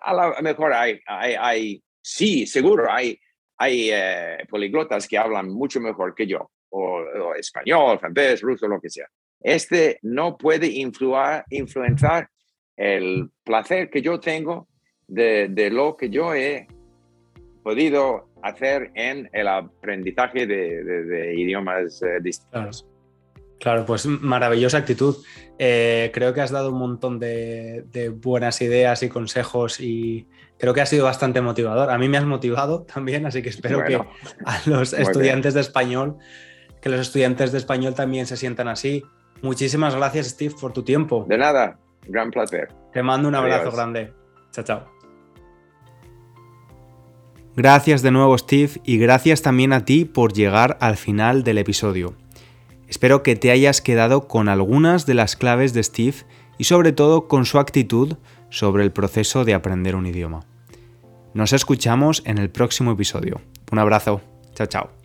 a 0.00 0.14
lo 0.14 0.42
mejor 0.42 0.72
hay, 0.72 1.00
hay, 1.06 1.34
hay 1.38 1.84
sí, 2.04 2.46
seguro, 2.46 2.92
hay, 2.92 3.18
hay 3.56 3.88
eh, 3.90 4.38
poliglotas 4.48 5.08
que 5.08 5.16
hablan 5.16 5.48
mucho 5.48 5.80
mejor 5.80 6.14
que 6.14 6.26
yo, 6.26 6.50
o, 6.68 7.34
español, 7.34 7.98
francés, 7.98 8.42
ruso, 8.42 8.68
lo 8.68 8.80
que 8.80 8.90
sea. 8.90 9.08
Este 9.40 9.98
no 10.02 10.36
puede 10.36 10.66
influir, 10.66 11.44
influenciar 11.50 12.28
el 12.76 13.30
placer 13.42 13.88
que 13.90 14.02
yo 14.02 14.20
tengo 14.20 14.68
de, 15.06 15.70
lo 15.70 15.96
que 15.96 16.10
yo 16.10 16.34
he 16.34 16.66
podido 17.62 18.28
hacer 18.42 18.90
en 18.94 19.30
el 19.32 19.48
aprendizaje 19.48 20.46
de, 20.46 21.34
idiomas 21.36 22.02
eh, 22.02 22.18
distintos. 22.20 22.86
Pues 23.86 24.06
maravillosa 24.06 24.78
actitud. 24.78 25.16
Eh, 25.58 26.10
creo 26.12 26.34
que 26.34 26.40
has 26.40 26.50
dado 26.50 26.70
un 26.70 26.78
montón 26.78 27.18
de, 27.18 28.12
buenas 28.22 28.60
ideas 28.60 29.02
y 29.02 29.08
consejos 29.08 29.80
y 29.80 30.28
creo 30.58 30.74
que 30.74 30.80
ha 30.80 30.86
sido 30.86 31.04
bastante 31.04 31.40
motivador. 31.40 31.90
A 31.90 31.98
mí 31.98 32.08
me 32.08 32.18
has 32.18 32.24
motivado 32.24 32.82
también, 32.94 33.26
así 33.26 33.42
que 33.42 33.48
espero 33.48 33.84
que 33.84 33.96
a 34.46 34.60
los 34.66 34.92
estudiantes 34.92 35.54
de 35.54 35.60
español, 35.60 36.16
que 36.80 36.88
los 36.88 37.00
estudiantes 37.00 37.52
de 37.52 37.58
español 37.58 37.94
también 37.94 38.26
se 38.26 38.36
sientan 38.36 38.68
así. 38.68 39.04
Muchísimas 39.42 39.94
gracias, 39.94 40.28
Steve, 40.28 40.54
por 40.60 40.72
tu 40.72 40.82
tiempo. 40.82 41.26
De 41.28 41.36
nada, 41.36 41.78
gran 42.06 42.30
placer. 42.30 42.68
Te 42.92 43.02
mando 43.02 43.28
un 43.28 43.34
abrazo 43.34 43.70
grande. 43.70 44.12
Chao, 44.52 44.64
chao. 44.64 44.94
Gracias 47.56 48.02
de 48.02 48.10
nuevo, 48.10 48.36
Steve, 48.36 48.72
y 48.84 48.98
gracias 48.98 49.42
también 49.42 49.72
a 49.72 49.84
ti 49.84 50.04
por 50.04 50.32
llegar 50.32 50.76
al 50.80 50.96
final 50.96 51.44
del 51.44 51.58
episodio. 51.58 52.16
Espero 52.88 53.22
que 53.22 53.36
te 53.36 53.50
hayas 53.50 53.80
quedado 53.80 54.28
con 54.28 54.48
algunas 54.48 55.06
de 55.06 55.14
las 55.14 55.36
claves 55.36 55.72
de 55.72 55.82
Steve 55.82 56.16
y 56.58 56.64
sobre 56.64 56.92
todo 56.92 57.28
con 57.28 57.44
su 57.44 57.58
actitud 57.58 58.16
sobre 58.50 58.84
el 58.84 58.92
proceso 58.92 59.44
de 59.44 59.54
aprender 59.54 59.96
un 59.96 60.06
idioma. 60.06 60.40
Nos 61.34 61.52
escuchamos 61.52 62.22
en 62.26 62.38
el 62.38 62.50
próximo 62.50 62.92
episodio. 62.92 63.40
Un 63.72 63.80
abrazo. 63.80 64.20
Chao, 64.54 64.66
chao. 64.68 65.03